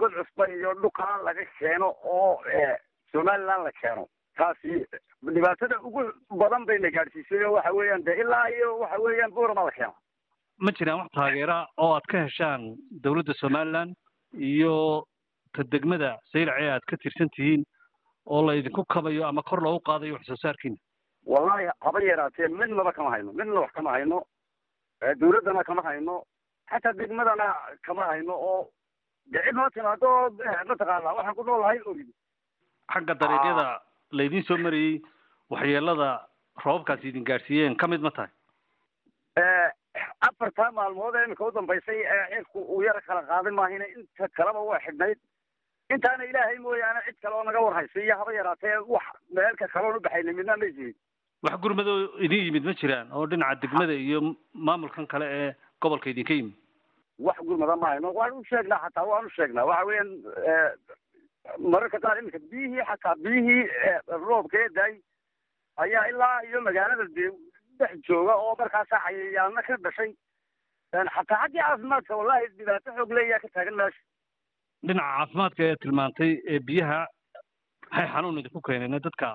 god 0.00 0.12
cusba 0.18 0.48
iyo 0.56 0.74
dhuka 0.82 1.06
laga 1.28 1.44
keeno 1.58 1.94
oo 2.04 2.42
somaliland 3.12 3.64
la 3.68 3.72
keeno 3.80 4.06
taasi 4.36 4.86
dhibaatada 5.22 5.76
ugu 5.88 6.02
badan 6.42 6.64
bayna 6.66 6.90
gaadhsiisay 6.96 7.44
oo 7.44 7.52
waxa 7.56 7.72
weeyaan 7.78 8.04
de 8.04 8.12
ilaa 8.22 8.46
iyo 8.56 8.78
waxa 8.78 8.98
weeyaan 9.06 9.32
buurama 9.38 9.64
la 9.64 9.70
keeno 9.78 9.94
ma 10.58 10.72
jiraan 10.78 11.00
wax 11.00 11.10
taageera 11.18 11.58
oo 11.76 11.92
aad 11.96 12.06
ka 12.12 12.22
heshaan 12.26 12.62
dowladda 13.04 13.34
somaliland 13.42 13.94
iyo 14.50 15.04
ta 15.52 15.62
degmada 15.74 16.10
saylac 16.32 16.56
ee 16.64 16.70
aad 16.76 16.84
ka 16.90 16.96
tirsan 16.96 17.28
tihiin 17.36 17.64
oo 18.26 18.42
la 18.46 18.54
idinku 18.60 18.84
kabayo 18.94 19.26
ama 19.28 19.42
kor 19.42 19.60
loogu 19.62 19.80
qaadayo 19.90 20.14
wax 20.14 20.26
soo 20.26 20.36
saarkiina? 20.36 20.76
Wallahi 21.26 21.68
haba 21.84 22.00
yaraatee 22.02 22.48
midnaba 22.48 22.92
kama 22.92 23.10
hayno 23.14 23.32
midna 23.32 23.60
wax 23.60 23.72
kama 23.72 23.90
hayno 23.96 24.22
dawladdana 25.20 25.64
kama 25.64 25.82
hayno 25.82 26.22
xataa 26.70 26.92
degmadana 27.00 27.46
kama 27.82 28.04
hayno 28.10 28.32
oo 28.50 28.68
de 29.32 29.38
cid 29.44 29.54
noo 29.54 29.68
timaado 29.70 30.08
mataqaana 30.68 31.12
waxaan 31.18 31.34
ku 31.34 31.42
noolahay 31.44 31.80
orid 31.86 32.08
xagga 32.94 33.14
dariiqyada 33.14 33.66
laydin 34.12 34.42
soo 34.48 34.56
marayey 34.66 35.00
waxyeelada 35.50 36.08
roobabkaasi 36.64 37.08
idin 37.12 37.24
gaadhsiiyeen 37.30 37.76
ka 37.76 37.86
mid 37.88 38.00
ma 38.06 38.10
tahay 38.10 38.30
afartaa 40.28 40.70
maalmood 40.78 41.14
ee 41.20 41.24
imika 41.26 41.44
u 41.46 41.52
dambaysay 41.56 42.00
ee 42.14 42.24
cirku 42.34 42.60
uu 42.74 42.82
yara 42.86 43.00
kala 43.06 43.22
qaaday 43.30 43.52
maahina 43.58 43.86
inta 43.94 44.28
kaleba 44.38 44.60
waa 44.70 44.80
xidhnayd. 44.86 45.18
Intaana 45.94 46.24
ilaahay 46.30 46.58
mooyaane 46.64 47.00
cid 47.06 47.16
kale 47.22 47.34
oo 47.34 47.44
naga 47.48 47.60
warhaysay 47.66 48.04
iyo 48.04 48.16
haba 48.20 48.32
yaraatee 48.38 48.76
wax 48.94 49.06
meelka 49.38 49.68
kaloon 49.74 49.96
u 49.96 50.00
baxayna 50.04 50.32
midna 50.32 50.56
may 50.56 50.72
jirin 50.76 50.94
wax 51.42 51.56
gurmadoo 51.64 51.96
idin 52.26 52.44
yimid 52.46 52.64
ma 52.68 52.74
jiraan 52.82 53.12
oo 53.12 53.26
dhinaca 53.26 53.60
degmada 53.62 53.92
iyo 54.06 54.20
maamulkan 54.54 55.06
kale 55.06 55.26
ee 55.38 55.50
gobolka 55.82 56.10
idinka 56.10 56.34
yimid? 56.34 56.54
Wax 57.18 57.38
gurmada 57.48 57.76
ma 57.76 57.88
hayno 57.94 58.12
waan 58.20 58.32
u 58.40 58.44
sheegnaa 58.50 58.78
xataa 58.84 59.04
waan 59.12 59.26
u 59.26 59.30
sheegnaa. 59.38 59.64
Waxa 59.70 59.86
weeyaan 59.86 60.10
mararka 61.58 61.98
qaar 62.04 62.18
iminka 62.20 62.38
biyihii 62.50 62.84
xataa 62.90 63.14
biyihii 63.24 63.62
roobka 64.26 64.58
ee 64.64 64.68
daay 64.78 64.94
ayaa 65.84 66.04
ilaa 66.12 66.40
iyo 66.48 66.60
magaalada 66.66 67.04
dee 67.16 67.30
dhex 67.80 67.92
jooga 68.08 68.34
oo 68.36 68.54
markaasaa 68.58 69.00
cayayaano 69.06 69.62
ka 69.68 69.76
dhashay. 69.86 70.10
Xataa 70.92 71.40
xaggii 71.42 71.60
caafimaadka 71.62 72.16
wallahi 72.20 72.46
dhibaato 72.58 72.90
xoog 72.96 73.12
leeyaa 73.18 73.40
ka 73.44 73.48
taagan 73.54 73.76
meesha. 73.80 74.00
Dhinaca 74.86 75.16
caafimaadka 75.18 75.62
ee 75.68 75.76
tilmaantay 75.82 76.32
ee 76.54 76.60
biyaha 76.68 77.00
maxay 77.90 78.08
xanuun 78.14 78.38
idinku 78.42 78.60
keeneen 78.68 79.00
dadka 79.06 79.28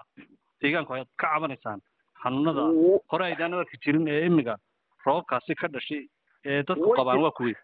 deegaanku 0.62 0.94
ayaad 0.98 1.12
ka 1.22 1.28
cabanaysaan. 1.34 1.80
Xanuunada 2.24 2.62
hore 3.12 3.26
aydaan 3.30 3.54
arki 3.62 3.78
jirin 3.86 4.08
ee 4.16 4.22
imiga 4.30 4.56
roobabkaasi 5.06 5.56
ka 5.62 5.68
dhashay 5.78 6.04
ee 6.46 6.62
dadku 6.70 6.94
qabaan 7.00 7.22
waa 7.26 7.32
kuwey 7.40 7.56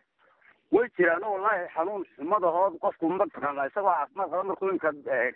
way 0.72 0.88
jiraan 0.98 1.24
oo 1.24 1.32
wallahi 1.36 1.68
xanuun 1.76 2.06
xumadahood 2.16 2.78
qofku 2.84 3.10
mataqaana 3.22 3.66
isagoo 3.72 3.94
caafimaad 3.96 4.30
qaba 4.32 4.44
markuu 4.50 4.70
inka 4.76 4.92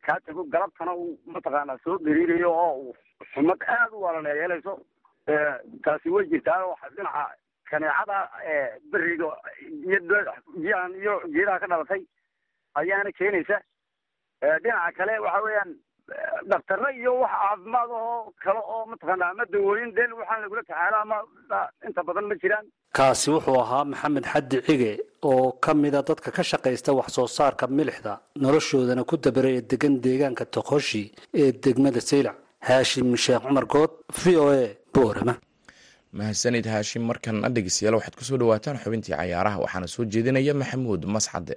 kaa 0.06 0.20
tago 0.28 0.44
galabtana 0.56 0.94
uu 0.96 1.18
mataqaana 1.36 1.78
soo 1.84 1.98
dhiriirayo 2.06 2.52
oo 2.52 2.74
uu 2.84 2.96
xumad 3.34 3.62
aad 3.78 3.92
u 3.94 4.02
walana 4.06 4.30
yeelayso 4.40 4.74
taasi 5.88 6.10
way 6.16 6.26
jirtaa 6.34 6.60
oo 6.70 6.78
dhinaca 6.96 7.26
kaneecada 7.72 8.18
beriga 8.92 9.30
iyo 9.90 10.00
biyahan 10.56 10.96
iyo 11.02 11.20
geedaha 11.36 11.60
ka 11.60 11.68
dhalatay 11.68 12.02
ayaana 12.82 13.12
keenaysa. 13.20 13.58
Dhinaca 14.64 14.92
kale 14.98 15.20
waxa 15.26 15.42
weeyaan 15.46 15.72
dhaktaro 16.50 16.88
iyo 17.00 17.12
wax 17.22 17.32
caafimaad 17.42 17.90
oo 17.92 18.34
kale 18.44 18.60
oo 18.74 18.84
mataqaana 18.92 19.26
ama 19.32 19.44
dawooyin 19.54 19.92
deen 19.98 20.12
waxaan 20.20 20.42
lagula 20.44 20.62
tacaala 20.70 20.98
ama 21.06 21.18
inta 21.88 22.02
badan 22.08 22.26
ma 22.30 22.36
jiraan. 22.42 22.66
Kaasi 22.98 23.28
wuxuu 23.36 23.58
ahaa 23.64 23.84
maxamed 23.92 24.26
xaddi 24.34 24.58
cige 24.68 24.92
oo 25.30 25.52
ka 25.64 25.72
mida 25.74 26.02
dadka 26.10 26.30
ka 26.38 26.44
shaqaysta 26.52 26.94
wax 27.00 27.08
soo 27.16 27.28
saarka 27.38 27.66
milixda 27.78 28.14
noloshoodana 28.44 29.04
ku 29.10 29.16
dabara 29.18 29.50
ee 29.58 29.62
degan 29.72 29.94
deegaanka 30.06 30.46
toqoshi 30.56 31.04
ee 31.42 31.52
degmada 31.64 32.02
saylac 32.10 32.38
haashim 32.68 33.08
sheekh 33.24 33.42
cumar 33.48 33.66
good 33.74 33.92
v 34.22 34.24
o 34.44 34.46
a 34.62 34.64
boorama. 34.94 35.36
Mahadsanid 36.18 36.66
haashim 36.74 37.04
markan 37.10 37.38
dhegeystayaal 37.56 37.96
waxaad 38.00 38.16
ku 38.20 38.24
soo 38.24 38.38
dhawaataan 38.42 38.78
xubintii 38.84 39.16
cayaaraha 39.20 39.58
waxaana 39.66 39.88
soo 39.96 40.06
jeedinaya 40.14 40.54
maxamuud 40.62 41.02
mascade 41.16 41.56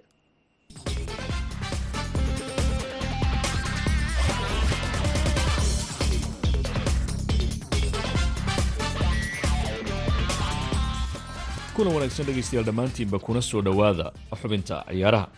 kulan 11.78 11.94
wanaagsan 11.94 12.26
dhegaystayaal 12.26 12.64
dhammaantiinba 12.66 13.18
kuna 13.18 13.42
soo 13.42 13.62
dhowaada 13.62 14.10
xubinta 14.42 14.82
ciyaaraha. 14.90 15.28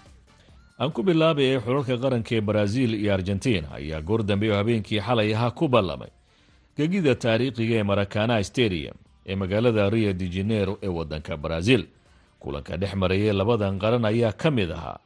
Aan 0.81 0.90
ku 0.92 1.03
bilaabaya 1.03 1.61
xulalka 1.61 1.96
qaranka 2.00 2.33
ee 2.35 2.40
baraaziil 2.40 2.94
iyo 2.94 3.12
argentina 3.14 3.68
ayaa 3.76 4.00
goor 4.00 4.22
dambe 4.24 4.48
oo 4.50 4.57
habeenkii 4.57 5.00
xalay 5.00 5.35
ahaa 5.35 5.50
ku 5.50 5.68
ballamay. 5.68 6.09
Gegida 6.76 7.14
taariikhiga 7.14 7.74
ee 7.76 7.83
marakana 7.83 8.40
stadium 8.44 8.96
ee 9.26 9.35
magaalada 9.37 9.90
rio 9.90 10.12
de 10.12 10.29
janeiro 10.29 10.79
ee 10.83 10.88
wadanka 10.88 11.37
baraaziil 11.37 11.85
kulanka 12.40 12.76
dhex 12.76 12.94
marayay 12.94 13.33
labadan 13.33 13.79
qaran 13.79 14.05
ayaa 14.05 14.33
ka 14.33 14.50
mid 14.50 14.70
ahaa. 14.72 14.98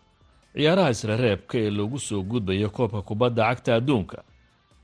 Ciyaaraha 0.54 0.90
isrereebka 0.90 1.58
ee 1.58 1.70
loogu 1.70 1.98
soo 1.98 2.22
gudbayo 2.22 2.70
koobka 2.70 3.02
kubadda 3.02 3.42
cagta 3.50 3.74
adduunka 3.74 4.22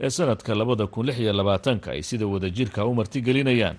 ee 0.01 0.11
sanadka 0.11 0.55
labada 0.55 0.87
kun 0.87 1.07
lix 1.07 1.19
iyo 1.21 1.33
labaatanka 1.33 1.93
ay 1.95 2.03
sida 2.03 2.27
wadajirka 2.27 2.83
u 2.87 2.95
martigelinayaan. 2.95 3.77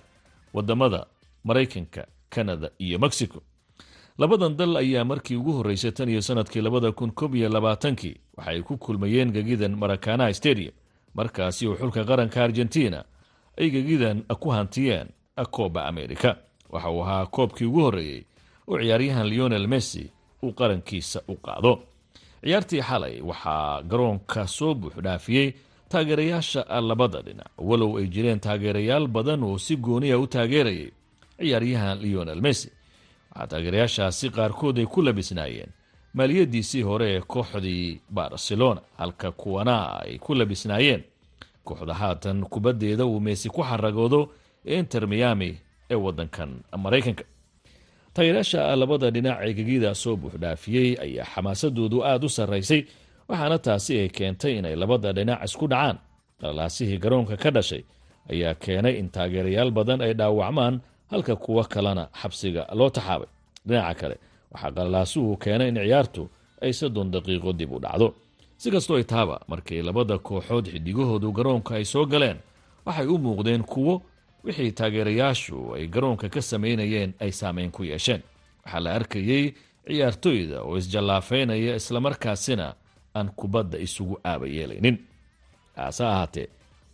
Wadamada 0.53 1.05
maraykanka 1.43 2.07
kanada 2.33 2.67
iyo 2.79 2.97
mexico. 2.99 3.39
Labadan 4.17 4.55
dal 4.57 4.77
ayaa 4.77 5.03
markii 5.05 5.35
ugu 5.35 5.51
horreysay 5.51 5.91
tan 5.91 6.09
iyo 6.09 6.21
sannadkii 6.21 6.61
labada 6.61 6.91
kun 6.91 7.11
koob 7.11 7.35
iyo 7.35 7.49
labaatankii 7.49 8.15
waxa 8.37 8.61
ku 8.63 8.77
kulmayeen 8.77 9.31
gegidan 9.31 9.75
marakana 9.75 10.33
stadium 10.33 10.73
markaasi 11.15 11.67
oo 11.67 11.75
xulka 11.75 12.03
qaranka 12.03 12.43
argentina 12.43 13.03
ay 13.57 13.69
gegidan 13.69 14.23
ku 14.39 14.49
hantiyeen 14.49 15.07
kooba 15.51 15.85
america 15.85 16.35
waxa 16.69 16.89
uu 16.91 17.01
ahaa 17.03 17.25
koobkii 17.25 17.65
ugu 17.65 17.81
horreeyey 17.81 18.23
oo 18.67 18.77
ciyaaryahan 18.79 19.27
leonel 19.29 19.67
messi 19.67 20.11
uu 20.43 20.53
qarankiisa 20.53 21.21
u 21.27 21.35
qaado. 21.35 21.83
Ciyaartii 22.43 22.81
xalay 22.81 23.21
waxaa 23.21 23.81
garoonka 23.83 24.47
soo 24.47 24.73
buuxdhaafiyey 24.73 25.53
taageerayaasha 25.89 26.81
labada 26.81 27.21
dhinac. 27.21 27.47
Walow 27.57 27.97
ay 27.97 28.07
jireen 28.07 28.39
taageerayaal 28.39 29.07
badan 29.07 29.43
oo 29.43 29.57
si 29.57 29.75
gooniya 29.77 30.19
u 30.19 30.27
taageerayay 30.27 30.91
ciyaaryahan 31.41 31.97
leonel 32.03 32.41
messi. 32.41 32.69
Waxaa 33.31 33.47
taageerayaashaasi 33.47 34.29
qaarkood 34.29 34.77
ay 34.77 34.85
ku 34.85 35.01
labisnaayeen 35.01 35.71
maaliyadiisii 36.13 36.81
hore 36.81 37.07
ee 37.15 37.21
kooxdii 37.21 37.99
barcelona 38.09 38.81
halka 38.97 39.31
kuwana 39.31 39.75
ay 40.03 40.17
ku 40.17 40.35
labisnaayeen 40.35 41.03
kooxda 41.63 41.93
haatan 41.93 42.43
kubaddeeda 42.53 43.05
uu 43.05 43.19
meesi 43.19 43.49
ku 43.49 43.63
xaragoodo 43.63 44.29
inter 44.65 45.07
miami 45.07 45.57
ee 45.91 45.95
wadankan 45.95 46.51
maraykanka 46.77 47.23
taageerayaasha 48.13 48.75
labada 48.75 49.11
dhinac 49.11 49.39
ee 49.47 49.53
gegida 49.53 49.95
soo 49.95 50.15
buuxdhaafiyey 50.15 50.89
ayaa 51.05 51.25
xamaasadoodu 51.33 52.03
aada 52.03 52.25
u 52.25 52.29
sarraysay 52.29 52.81
waxaana 53.29 53.57
taasi 53.59 53.93
ay 53.99 54.09
keentay 54.09 54.57
inay 54.59 54.75
labada 54.75 55.13
dhinac 55.13 55.39
isku 55.47 55.67
dhacaan. 55.67 55.97
Qalalaasihii 56.41 56.97
garoonka 57.03 57.37
ka 57.37 57.49
dhashay 57.51 57.83
ayaa 58.31 58.53
keenay 58.63 58.95
in 58.99 59.09
taageerayaal 59.15 59.71
badan 59.71 60.01
ay 60.01 60.13
dhaawacmaan 60.13 60.81
halka 61.11 61.35
kuwo 61.35 61.63
kalena 61.63 62.07
xabsiga 62.21 62.67
loo 62.73 62.89
taxaabay. 62.89 63.27
Dhinaca 63.67 63.93
kale 63.99 64.15
waxaa 64.51 64.71
qalalaasuhu 64.75 65.37
keenay 65.37 65.67
in 65.69 65.75
ciyaartu 65.75 66.29
ay 66.61 66.73
soddon 66.73 67.11
daqiiqo 67.11 67.53
dib 67.53 67.71
u 67.71 67.79
dhacdo. 67.79 68.07
Si 68.57 68.71
kastoo 68.71 68.97
ay 68.97 69.03
taaba 69.03 69.35
markii 69.47 69.81
labada 69.81 70.17
kooxood 70.17 70.65
xidigahoodu 70.73 71.31
garoonka 71.31 71.75
ay 71.75 71.85
soo 71.85 72.05
galeen 72.05 72.37
waxay 72.85 73.07
u 73.07 73.17
muuqdeen 73.17 73.63
kuwo 73.63 74.01
wixii 74.43 74.71
taageerayaashu 74.71 75.73
ay 75.75 75.87
garoonka 75.87 76.29
ka 76.29 76.41
samaynayeen 76.41 77.13
ay 77.19 77.31
saameyn 77.31 77.71
ku 77.71 77.83
yeesheen. 77.83 78.21
Waxaa 78.65 78.79
la 78.79 78.91
arkayey 78.93 79.53
ciyaartoyda 79.87 80.61
oo 80.61 80.77
isjallaafeynaya 80.77 81.75
islamarkaasina 81.75 82.73
aan 83.15 83.29
kubadda 83.35 83.77
isugu 83.77 84.15
aaba 84.23 84.47
yeelaynin 84.47 84.97
haase 85.75 86.03
ahaatee 86.05 86.47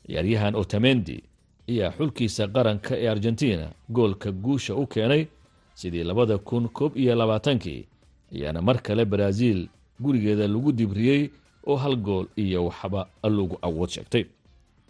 ciyaaryahan 0.08 0.56
otamendi 0.56 1.24
ayaa 1.70 1.92
xulkiisa 1.98 2.48
qaranka 2.48 2.96
ee 2.98 3.08
argentina 3.10 3.72
goolka 3.90 4.32
guusha 4.32 4.76
u 4.76 4.88
keenay 4.88 5.28
sidii 5.74 6.04
labada 6.04 6.38
kun 6.38 6.70
koob 6.70 6.98
iyo 6.98 7.16
labaatankii 7.16 7.86
ayaana 8.36 8.62
mar 8.62 8.82
kale 8.82 9.06
baraaziil 9.06 9.68
gurigeeda 10.02 10.48
lagu 10.48 10.72
dibriyey 10.72 11.30
oo 11.68 11.76
hal 11.76 11.96
gool 11.96 12.26
iyo 12.36 12.66
waxba 12.66 13.08
lagu 13.24 13.58
awood 13.62 13.90
sheegtay. 13.90 14.26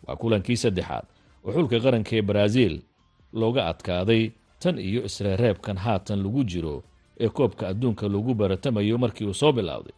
Waa 0.08 0.16
kulankii 0.16 0.56
saddexaad 0.58 1.06
oo 1.46 1.52
xulka 1.54 1.80
qaranka 1.80 2.16
ee 2.16 2.22
baraaziil 2.22 2.82
looga 3.34 3.66
adkaaday 3.68 4.32
tan 4.60 4.80
iyo 4.80 5.06
isreereebkan 5.06 5.78
haatan 5.78 6.24
lagu 6.24 6.44
jiro 6.44 6.84
ee 7.20 7.30
koobka 7.30 7.68
adduunka 7.68 8.08
lagu 8.08 8.34
baratamayo 8.34 8.98
markii 8.98 9.26
uu 9.28 9.34
soo 9.34 9.52
bilowday 9.52 9.94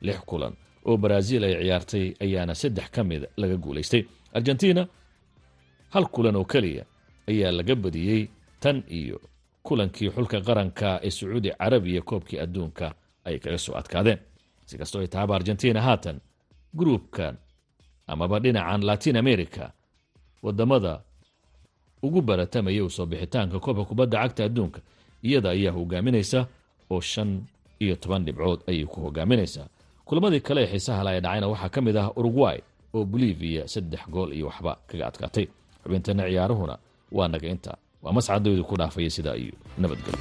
lix 0.00 0.18
kulan 0.26 0.52
oo 0.86 0.96
baraaziil 0.96 1.44
ay 1.44 1.54
ciyaartay 1.62 2.14
ayaana 2.20 2.54
saddex 2.54 2.90
ka 2.90 3.04
mid 3.04 3.22
laga 3.36 3.56
guulaystay. 3.56 4.04
Argentina 4.32 4.86
hal 5.94 6.06
kulan 6.14 6.36
oo 6.36 6.44
keliya 6.44 6.84
ayaa 7.30 7.52
laga 7.52 7.74
badiyey 7.74 8.28
tan 8.62 8.82
iyo 8.88 9.20
kulankii 9.62 10.10
xulka 10.14 10.40
qaranka 10.40 11.00
ee 11.06 11.10
sacuudi 11.10 11.50
carabiya 11.60 12.02
koobkii 12.02 12.38
adduunka 12.44 12.94
ay 13.24 13.38
kaga 13.38 13.58
soo 13.58 13.74
adkaadeen. 13.80 14.18
Si 14.66 14.78
kastoo 14.78 15.00
ay 15.02 15.08
tahaba 15.08 15.34
argentina 15.36 15.80
haatan 15.82 16.20
gruubkan 16.74 17.36
amaba 18.06 18.40
dhinacan 18.40 18.82
latin 18.88 19.16
america 19.16 19.70
waddamada 20.42 21.00
ugu 22.02 22.20
baratamaya 22.22 22.84
u 22.84 22.90
soo 22.90 23.06
bixitaanka 23.06 23.58
koobka 23.60 23.84
kubadda 23.84 24.18
cagta 24.22 24.44
adduunka 24.44 24.80
iyada 25.22 25.50
ayaa 25.50 25.72
hogaaminaysa 25.72 26.46
oo 26.90 27.00
shan 27.00 27.42
iyo 27.80 27.96
toban 27.96 28.24
dhibcood 28.24 28.60
ayay 28.68 28.84
ku 28.86 29.00
hogaaminaysaa. 29.00 29.66
Kulamadii 30.04 30.40
kale 30.40 30.62
ee 30.64 30.66
xiisaha 30.72 31.02
la 31.04 31.10
ee 31.16 31.20
dhacayna 31.20 31.48
waxaa 31.48 31.68
ka 31.68 31.80
mid 31.80 31.96
ah 31.96 32.10
uruguay 32.16 32.58
oo 32.94 33.04
bolivia 33.04 33.68
saddex 33.68 34.00
gool 34.08 34.32
iyo 34.32 34.46
waxba 34.46 34.76
kaga 34.86 35.06
adkaatay 35.06 35.46
xubintana 35.82 36.22
ciyaaruhuna 36.30 36.74
waa 37.16 37.28
naga 37.32 37.48
inta 37.54 37.72
waa 38.02 38.12
mascadoodu 38.16 38.62
ku 38.68 38.74
dhaafaya 38.80 39.10
sidaa 39.16 39.36
iyo 39.42 39.54
nabadgelyo. 39.80 40.20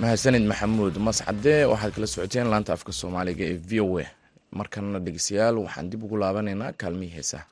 Mahadsanid 0.00 0.44
maxamuud 0.50 0.94
mascade 1.06 1.54
waxaad 1.70 1.92
kala 1.94 2.06
socoteen 2.12 2.46
laanta 2.52 2.72
afka 2.76 2.92
soomaaliga 3.00 3.44
ee 3.52 3.58
v 3.68 3.80
o 3.84 3.98
a. 3.98 4.06
Markanna 4.58 4.98
dhegeystayaal 5.04 5.56
waxaan 5.64 5.86
dib 5.90 6.02
ugu 6.04 6.16
laabanaynaa 6.22 6.72
kaalmihii 6.80 7.14
heesaha 7.16 7.44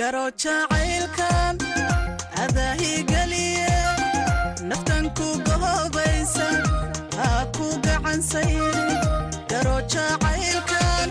garo 0.00 0.24
jacaylkan 0.42 1.56
adaahigeliye 2.42 3.72
naftan 4.70 5.04
ku 5.18 5.28
gohobaysa 5.46 6.48
ha 7.18 7.30
ku 7.56 7.66
gacansayri 7.84 8.86
garo 9.50 9.76
jacaylkan 9.92 11.08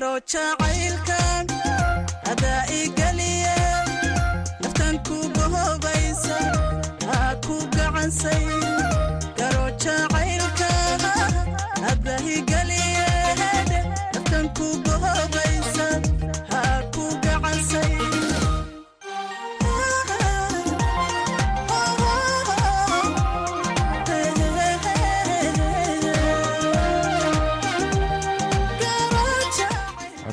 karo 0.00 0.16
jacaylkan 0.32 1.46
hadaa 2.26 2.62
igaliya 2.82 3.56
naftan 4.62 4.96
ku 5.08 5.18
bohobaysa 5.36 6.38
haa 7.10 7.34
ku 7.46 7.56
gacansayn 7.76 8.79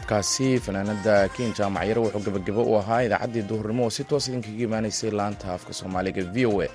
codkaasi 0.07 0.59
fanaanada 0.59 1.27
ken 1.35 1.51
jaamacyare 1.57 1.99
wuxuu 1.99 2.23
gebagabo 2.25 2.63
u 2.63 2.77
ahaa 2.79 3.01
idaacaddii 3.03 3.41
duhurnimo 3.49 3.83
oo 3.83 3.89
si 3.89 4.03
toos 4.03 4.27
idinkaga 4.27 4.63
imaanaysay 4.63 5.11
laanta 5.11 5.53
afka 5.53 5.73
soomaaliga 5.73 6.23
v 6.33 6.45
o 6.45 6.61
a. 6.61 6.67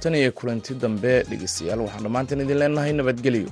Tan 0.00 0.14
iyo 0.14 0.32
kulanti 0.32 0.74
dambe 0.74 1.22
dhegeystayaal 1.28 1.80
waxaan 1.84 2.02
dhammaantan 2.02 2.40
idin 2.40 2.58
leenahay 2.58 2.92
nabadgelyo 2.92 3.50